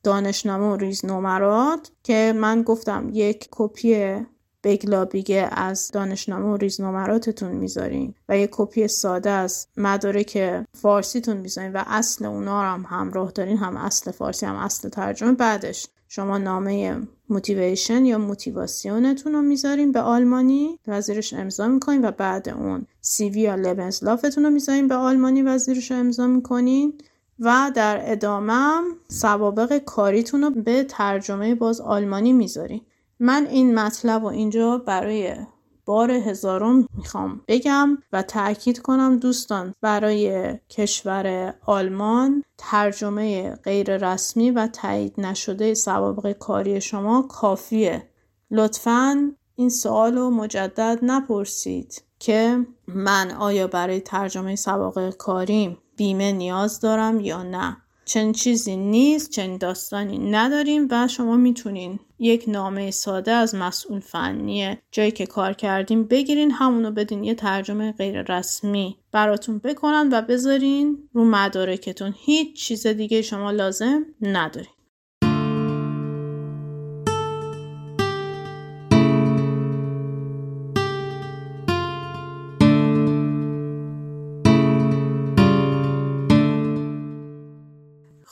[0.02, 4.16] دانشنامه و ریز نمرات که من گفتم یک کپی
[4.64, 11.82] beglaubigte از دانشنامه و ریزنمراتتون می‌ذارین و یه کپی ساده از مدارک فارسیتون می‌ذارین و
[11.86, 15.32] اصل اونا رو هم همراه دارین هم اصل فارسی هم اصل ترجمه.
[15.32, 22.04] بعدش شما نامه motivation یا Motivation تون رو می‌ذارین به آلمانی و زیرش امضا می‌کنین
[22.04, 26.98] و بعد اون CV یا Lebenslauf تون رو می‌ذارین به آلمانی و زیرش امضا می‌کنین.
[27.40, 32.80] و در ادامه سوابق کاریتون رو به ترجمه باز آلمانی می‌ذارین.
[33.20, 35.36] من این مطلب و اینجا برای
[35.84, 39.74] بار هزارم می‌خوام بگم و تاکید کنم دوستان.
[39.80, 48.08] برای کشور آلمان ترجمه غیر رسمی و تایید نشده سوابق کاری شما کافیه.
[48.50, 56.80] لطفا این سوال رو مجدد نپرسید که من آیا برای ترجمه سوابق کاریم بیمه نیاز
[56.80, 57.76] دارم یا نه.
[58.08, 64.76] چنین چیزی نیست چنین داستانی نداریم و شما می‌تونین یک نامه ساده از مسئول فنی
[64.92, 71.08] جایی که کار کردیم بگیرین همونو بدین یه ترجمه غیر رسمی براتون بکنن و بذارین
[71.12, 72.14] رو مدارکتون.
[72.16, 74.77] هیچ چیز دیگه شما لازم ندارین.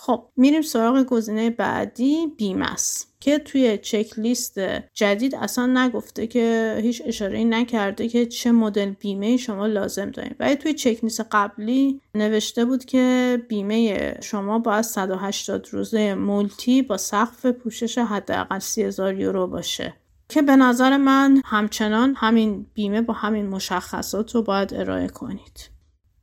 [0.07, 4.59] خب میریم سراغ گزینه بعدی بیمه است که توی چک لیست
[4.95, 10.57] جدید اصلا نگفته که هیچ اشاره نکرده که چه مدل بیمه شما لازم دارید ولی
[10.57, 17.47] توی چک لیست قبلی نوشته بود که بیمه شما باید 180 روزه مولتی با سقف
[17.47, 19.95] پوشش حداقل 30000 یورو باشه.
[20.29, 25.76] که به نظر من همچنان همین بیمه با همین مشخصات رو باید ارائه کنید.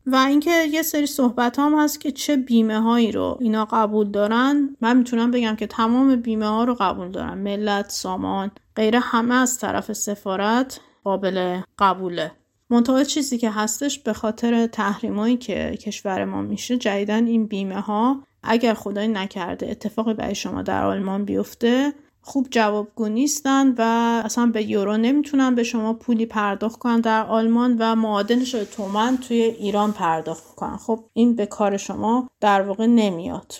[0.05, 4.75] و اینکه یه سری صحبت هم هست که چه بیمه هایی رو اینا قبول دارن
[4.81, 9.59] من می‌تونم بگم که تمام بیمه ها رو قبول دارن ملت سامان غیره همه از
[9.59, 12.31] طرف سفارت قابل قبوله.
[12.69, 18.23] منتها چیزی که هستش به خاطر تحریمایی که کشور ما میشه جدیدن این بیمه ها
[18.43, 21.93] اگر خدای نکرده اتفاقی برای شما در آلمان بیفته
[22.25, 23.81] خوب جوابگو نیستن و
[24.25, 29.17] اصلا به یورو نمی‌تونن به شما پولی پرداخت کنن در آلمان و معادلش رو تومن
[29.17, 30.77] توی ایران پرداخت کنن.
[30.77, 33.53] خب این به کار شما در واقع نمیاد.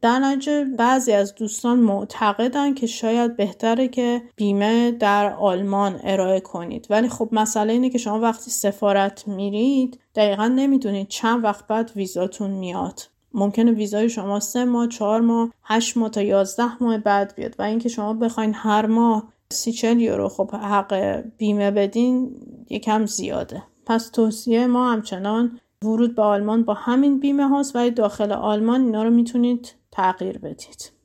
[0.00, 6.86] در نتیجه بعضی از دوستان معتقدن که شاید بهتره که بیمه در آلمان ارائه کنید.
[6.90, 12.50] ولی خب مسئله اینه که شما وقتی سفارت میرید دقیقا نمی‌دونید چند وقت بعد ویزاتون
[12.50, 13.00] میاد.
[13.34, 17.62] ممکنه ویزای شما سه ماه چهار ماه هشت ماه تا یازده ماه بعد بیاد و
[17.62, 22.30] اینکه شما بخواین هر ماه سی چل یورو خب حق بیمه بدین
[22.70, 23.62] یکم زیاده.
[23.86, 29.02] پس توصیه ما همچنان ورود به آلمان با همین بیمه هاست و داخل آلمان اینا
[29.02, 30.97] رو می‌تونید تغییر بدید.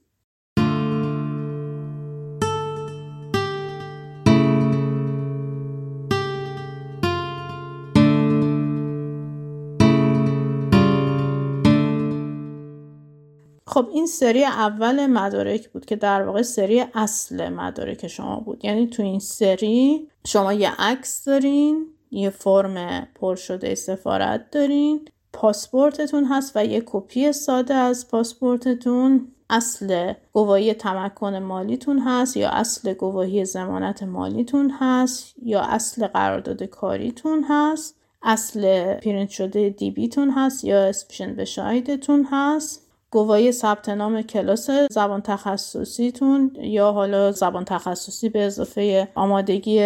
[13.74, 18.66] خب این سری اول مدارک بود که در واقع سری اصل مدارک شما بود.
[18.66, 26.26] یعنی تو این سری شما یه عکس دارین یه فرم پر شده سفارت دارین پاسپورتتون
[26.26, 29.28] هست و یه کپی ساده از پاسپورتتون.
[29.50, 37.46] اصل گواهی تمکن مالیتون هست یا اصل گواهی ضمانت مالیتون هست یا اصل قرارداد کاریتون
[37.50, 42.83] هست اصل پرینت شده DB تون هست یا Zwischenbescheid تون هست.
[43.14, 49.80] گواهی ثبت نام کلاس زبان تخصصیتون یا حالا زبان تخصصی به اضافه آمادگی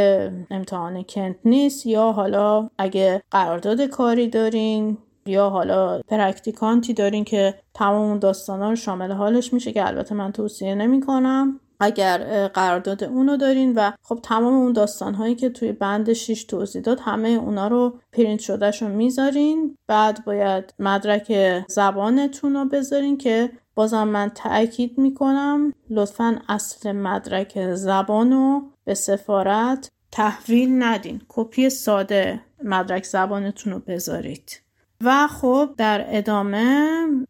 [0.51, 8.19] امتحان Kenntnis یا حالا اگه قرارداد کاری دارین یا حالا Praktikant ی دارین که تمام
[8.19, 13.37] داستان ها رو شامل حالش میشه که البته من توصیه نمی کنم اگر قرارداد اونو
[13.37, 17.67] دارین و خب تمام اون داستان هایی که توی بند 6 توضیح داد همه اونا
[17.67, 19.77] رو پرینت شدهش رو می‌ذارین.
[19.87, 21.33] بعد باید مدرک
[21.67, 29.91] زبانتون رو بذارین که بازم من تاکید می‌کنم لطفا اصل مدرک زبان رو به سفارت
[30.11, 31.21] تحویل ندین.
[31.27, 34.61] کپی ساده مدرک زبانتون رو بذارید.
[35.03, 36.87] و خب در ادامه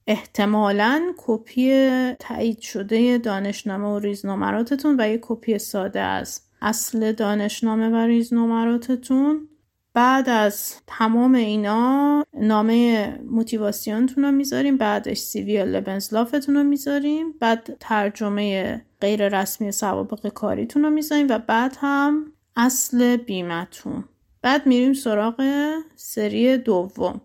[0.07, 1.89] احتمالا کپی
[2.19, 9.47] تایید شده دانشنامه و ریزنمراتتون و یک کپی ساده از اصل دانشنامه و ریزنمراتتون.
[9.93, 17.77] بعد از تمام اینا نامه موتیواسیونتون رو می‌ذاریم بعدش سیوی یا لبنزلافتون رو می‌ذاریم بعد
[17.79, 24.03] ترجمه غیر رسمی سوابق کاریتون رو می‌ذاریم و بعد هم اصل بیمتون
[24.41, 25.43] بعد میریم سراغ
[25.95, 27.21] سری دوم.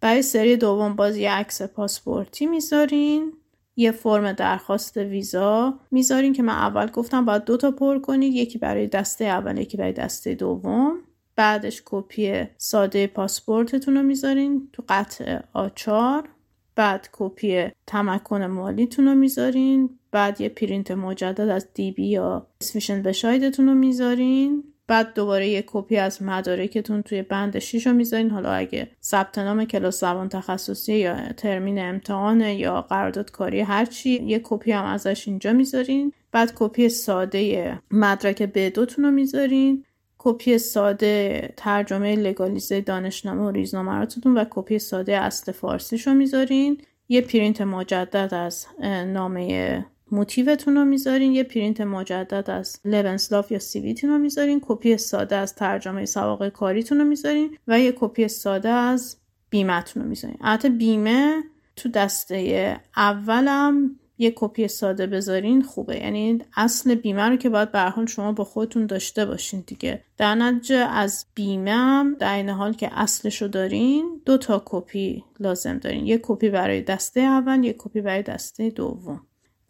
[0.00, 3.32] برای سری دوم باز یه عکس پاسپورتی می‌ذارین.
[3.76, 8.86] یه فرم درخواست ویزا می‌ذارین که من اول گفتم باید دوتا پر کنید یکی برای
[8.86, 10.98] دسته اول یکی برای دسته دوم.
[11.36, 16.28] بعدش کپی ساده پاسپورتتون رو می‌ذارین تو قطع آچار.
[16.76, 19.98] بعد کپی تمکن مالیتون رو می‌ذارین.
[20.12, 24.64] بعد یه پرینت مجدد از DB یا Zwischenbescheid تون رو می‌ذارین.
[24.90, 28.30] بعد دوباره یه کپی از مدارکتون توی بند 6 رو می‌ذارین.
[28.30, 34.40] حالا اگه ثبت نام کلاس زبان تخصصی یا Termin امتحان یا قرارداد کاری هرچی یه
[34.44, 36.12] کپی هم ازش اینجا می‌ذارین.
[36.32, 39.84] بعد کپی ساده مدرک B دوتون رو می‌ذارین.
[40.18, 46.80] کپی ساده ترجمه لگالیزه دانشنامه و ریزنمراتتون و کپی ساده اصل فارسیش رو می‌ذارین.
[47.08, 48.66] یه پرینت مجدد از
[49.06, 54.60] نامه Motiv تون رو می‌ذارین یه پرینت مجدد از Lebenslauf یا CV تون رو می‌ذارین
[54.62, 59.16] کپی ساده از ترجمه سوابق کاریتون رو می‌ذارین و یه کپی ساده از
[59.50, 60.36] بیمتون رو می‌ذارین.
[60.40, 61.42] البته بیمه
[61.76, 65.96] تو دسته اولم یه کپی ساده بذارین خوبه.
[65.96, 70.04] یعنی اصل بیمه رو که باید به شما با خودتون داشته باشین دیگه.
[70.16, 75.24] در نتیجه از بیمه هم در این حال که اصلش رو دارین دو تا کپی
[75.40, 76.06] لازم دارین.
[76.06, 79.20] یه کپی برای دسته اول یه کپی برای دسته دوم.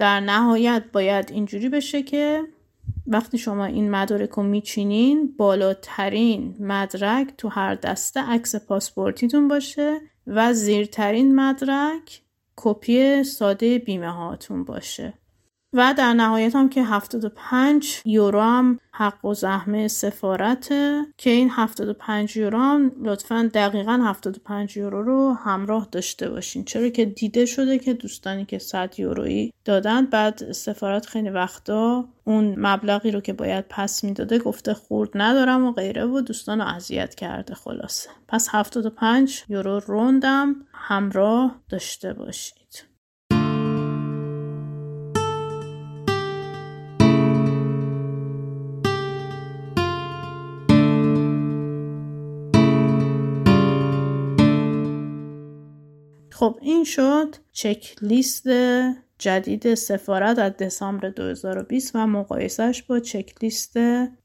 [0.00, 2.42] در نهایت باید اینجوری بشه که
[3.06, 10.52] وقتی شما این مدارک رو میچینین بالاترین مدرک تو هر دسته عکس پاسپورتیتون باشه و
[10.52, 12.22] زیرترین مدرک
[12.56, 15.14] کپی ساده بیمه هاتون باشه.
[15.72, 22.92] و در نهایت هم که 75 یورو هم حق‌الزحمه سفارته که این 75 یورو هم
[23.02, 26.64] لطفا دقیقا 75 یورو رو همراه داشته باشین.
[26.64, 32.54] چرا که دیده شده که دوستانی که 100 یورویی دادن بعد سفارت خیلی وقتا اون
[32.58, 37.14] مبلغی رو که باید پس می‌داده گفته خورد ندارم و غیره و دوستان رو اذیت
[37.14, 38.10] کرده خلاصه.
[38.28, 42.89] پس 75 یورو روندم همراه داشته باشید.
[56.40, 58.46] خب این شد چک لیست
[59.18, 63.76] جدید سفارت از دسامبر 2020 و مقایسهش با چک لیست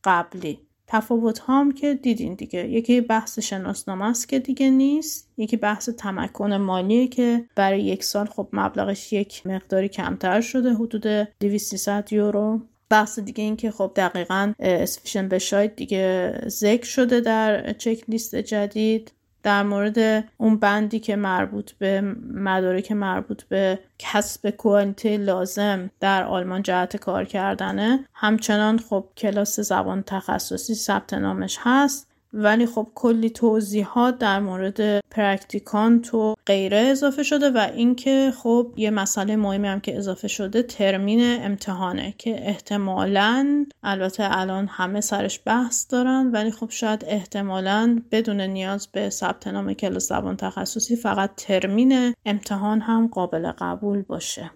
[0.03, 0.59] قبلی.
[0.87, 2.67] تفاوت هم که دیدین دیگه.
[2.67, 8.25] یکی بحث شناسنامه است که دیگه نیست یکی بحث تمکن مالیه که برای یک سال
[8.25, 12.61] خب مبلغش یک مقداری کمتر شده حدود 200 یورو.
[12.89, 19.11] بحث دیگه این که خب دقیقا Zwischenbescheid دیگه ذکر شده در چک لیست جدید.
[19.45, 22.01] در مورد اون بندی که مربوط به
[22.33, 28.05] مدارک مربوط به کسب کوانتی لازم در آلمان جهت کار کردنه.
[28.13, 32.11] همچنان خب کلاس زبان تخصصی ثبت نامش هست.
[32.35, 38.89] ولی خب کلی توضیحات در مورد Praktikant و غیره اضافه شده و اینکه خب یه
[38.89, 45.85] مسئله مهمی هم که اضافه شده Termin امتحانه که احتمالا البته الان همه سرش بحث
[45.89, 52.13] دارن ولی خب شاید احتمالا بدون نیاز به ثبت نام کلاس زبان تخصصی فقط Termin
[52.25, 54.51] امتحان هم قابل قبول باشه.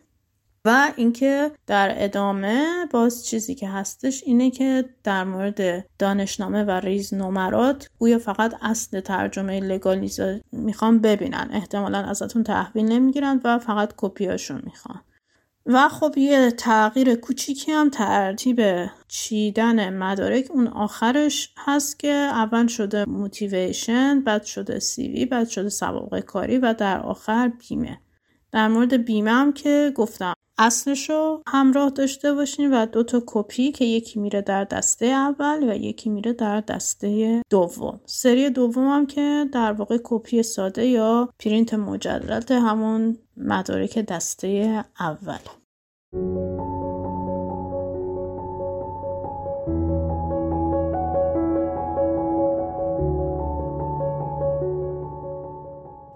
[0.66, 7.14] و اینکه در ادامه باز چیزی که هستش اینه که در مورد دانشنامه و ریز
[7.14, 11.49] نمرات گویا فقط اصل ترجمه لگالیزا می‌خوان ببینن.
[11.51, 15.01] احتمالا ازتون تحویل نمی‌گیرن و فقط کپیاشون می‌خوان.
[15.66, 18.62] و خب یه تغییر کوچیکی هم ترتیب
[19.07, 20.45] چیدن مدارک.
[20.51, 26.74] اون آخرش هست که اول شده موتیویشن بعد شده سیوی بعد شده سوابق کاری و
[26.74, 27.97] در آخر بیمه.
[28.52, 30.34] در مورد بیمه هم که گفتم.
[30.62, 35.70] اصلش رو همراه داشته باشین و دو تا کپی که یکی میره در دسته اول
[35.70, 38.00] و یکی میره در دسته دوم.
[38.06, 45.39] سری دوم هم که در واقع کپی ساده یا پرینت مجدد همون مدارک دسته اول.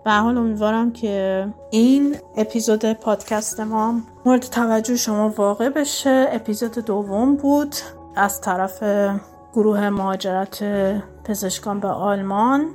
[0.06, 3.96] به حال امیدوارم که این اپیزود پادکست ما
[4.26, 6.28] مورد توجه شما واقع بشه.
[6.32, 7.76] اپیزود دوم بود
[8.16, 8.84] از طرف
[9.54, 10.64] گروه مهاجرت
[11.24, 12.70] پزشکان به آلمان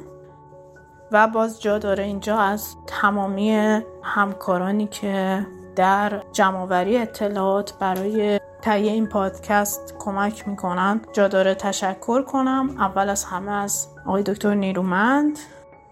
[1.12, 9.06] و باز جا داره اینجا از تمامی همکارانی که در جمعآوری اطلاعات برای تهیه این
[9.06, 12.70] پادکست کمک می‌کنن جا داره تشکر کنم.
[12.78, 15.38] اول از همه از آقای دکتر نیرومند.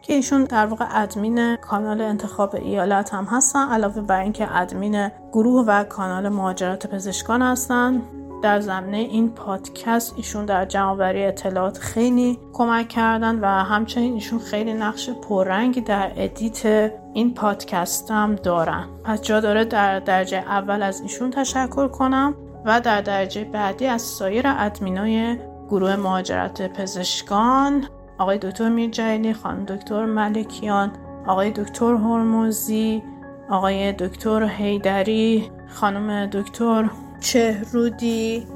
[0.06, 5.64] که ایشون در واقع ادمین کانال انتخاب ایالت هم هستن علاوه بر اینکه ادمین گروه
[5.66, 8.02] و کانال مهاجرت پزشکان هستن.
[8.42, 14.74] در زمینه این پادکست ایشون در جمعآوری اطلاعات خیلی کمک کردن و همچنین ایشون خیلی
[14.74, 18.88] نقش پررنگی در edit این پادکست هم دارن.
[19.04, 22.34] پس جا داره در درجه اول از ایشون تشکر کنم
[22.64, 25.38] و در درجه بعدی از سایر ادمینای
[25.68, 27.84] گروه مهاجرت پزشکان
[28.18, 30.92] آقای دکتر میرجعلی خانم دکتر ملکیان
[31.26, 33.02] آقای دکتر هرموزی
[33.50, 36.90] آقای دکتر هیدری خانم دکتر
[37.20, 38.46] چهرودی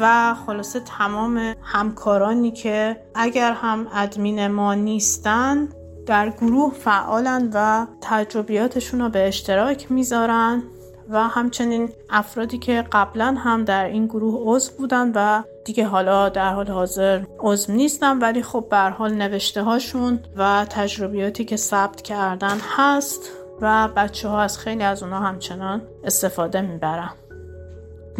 [0.00, 5.68] و خلاصه تمام همکارانی که اگر هم ادمین ما نیستن
[6.06, 10.62] در گروه فعالن و تجربیاتشون رو به اشتراک می‌ذارن
[11.10, 16.52] و همچنین افرادی که قبلا هم در این گروه عضو بودن و دیگه حالا در
[16.52, 22.58] حال حاضر عضو نیستن ولی خب به حال نوشته هاشون و تجربیاتی که ثبت کردن
[22.76, 23.30] هست
[23.60, 27.10] و بچه ها از خیلی از اونا همچنان استفاده می‌برن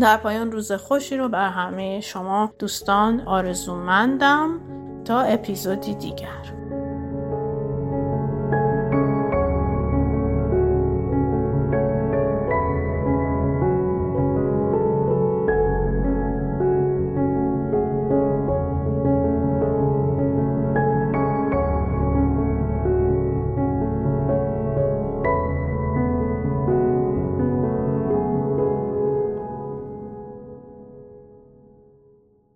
[0.01, 4.61] در پایان روز خوشی رو بر همه شما دوستان آرزومندم
[5.05, 6.59] تا اپیزودی دیگر.